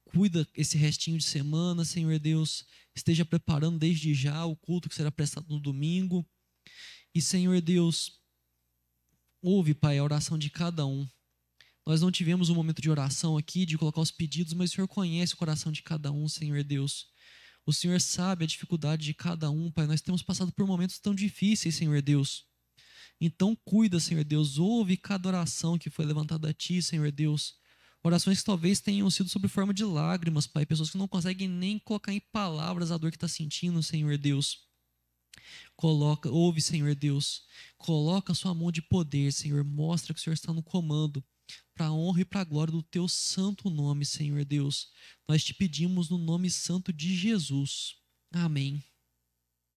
Cuida 0.06 0.47
esse 0.56 0.77
restinho 0.77 1.17
de 1.17 1.23
semana, 1.23 1.86
Senhor 1.86 2.19
Deus. 2.19 2.65
Esteja 2.93 3.23
preparando 3.23 3.80
desde 3.80 4.13
já 4.13 4.45
o 4.45 4.56
culto 4.56 4.89
que 4.89 4.95
será 4.95 5.12
prestado 5.12 5.47
no 5.47 5.60
domingo. 5.60 6.25
E, 7.13 7.21
Senhor 7.21 7.60
Deus, 7.62 8.19
ouve, 9.41 9.74
Pai, 9.74 9.97
a 9.97 10.04
oração 10.04 10.38
de 10.38 10.50
cada 10.50 10.86
um. 10.86 11.08
Nós 11.86 12.02
não 12.02 12.12
tivemos 12.12 12.50
um 12.50 12.56
momento 12.56 12.82
de 12.82 12.89
oração 12.89 13.38
aqui, 13.38 13.65
de 13.65 13.78
colocar 13.78 14.02
os 14.02 14.12
pedidos, 14.12 14.54
mas 14.54 14.71
o 14.71 14.76
Senhor 14.76 14.88
conhece 14.88 15.34
o 15.34 15.38
coração 15.38 15.71
de 15.71 15.82
cada 15.82 16.12
um, 16.12 16.28
Senhor 16.28 16.63
Deus. 16.63 17.08
O 17.65 17.74
Senhor 17.74 18.00
sabe 18.00 18.43
a 18.43 18.47
dificuldade 18.47 19.04
de 19.04 19.13
cada 19.13 19.50
um, 19.50 19.71
Pai. 19.71 19.88
Nós 19.88 20.02
temos 20.02 20.24
passado 20.24 20.52
por 20.52 20.65
momentos 20.65 21.00
tão 21.00 21.13
difíceis, 21.13 21.76
Senhor 21.76 22.02
Deus. 22.02 22.45
Então, 23.19 23.56
cuida, 23.65 24.00
Senhor 24.00 24.24
Deus. 24.24 24.58
Ouve 24.58 24.97
cada 24.97 25.28
oração 25.28 25.78
que 25.78 25.89
foi 25.89 26.06
levantada 26.06 26.50
a 26.50 26.54
Ti, 26.54 26.82
Senhor 26.82 27.12
Deus. 27.12 27.56
Orações 28.04 28.39
que 28.39 28.45
talvez 28.45 28.80
tenham 28.80 29.10
sido 29.12 29.30
sob 29.30 29.47
forma 29.47 29.74
de 29.74 29.84
lágrimas, 29.84 30.47
Pai. 30.47 30.65
Pessoas 30.65 30.89
que 30.89 30.97
não 30.97 31.08
conseguem 31.08 31.47
nem 31.47 31.78
colocar 31.78 32.12
em 32.12 32.19
palavras 32.32 32.91
a 32.91 32.97
dor 32.97 33.12
que 33.12 33.17
está 33.17 33.28
sentindo, 33.28 33.84
Senhor 33.84 34.17
Deus. 34.17 34.71
Coloca, 35.76 36.30
ouve, 36.30 36.62
Senhor 36.62 36.94
Deus. 36.96 37.44
Coloca 37.78 38.32
a 38.32 38.36
sua 38.36 38.54
mão 38.54 38.72
de 38.72 38.82
poder, 38.82 39.32
Senhor. 39.32 39.63
Mostra 39.63 40.13
que 40.13 40.20
o 40.20 40.24
Senhor 40.24 40.34
está 40.34 40.54
no 40.54 40.63
comando. 40.63 41.24
Para 41.74 41.88
a 41.88 41.94
honra 41.94 42.22
e 42.22 42.26
para 42.26 42.41
a 42.41 42.46
glória 42.46 42.72
do 42.72 42.84
teu 42.84 43.08
santo 43.08 43.70
nome, 43.70 44.06
Senhor 44.06 44.46
Deus. 44.46 44.89
Nós 45.28 45.44
te 45.44 45.54
pedimos 45.54 46.10
no 46.10 46.17
nome 46.17 46.50
santo 46.50 46.94
de 46.94 47.15
Jesus. 47.15 47.96
Amém. 48.32 48.84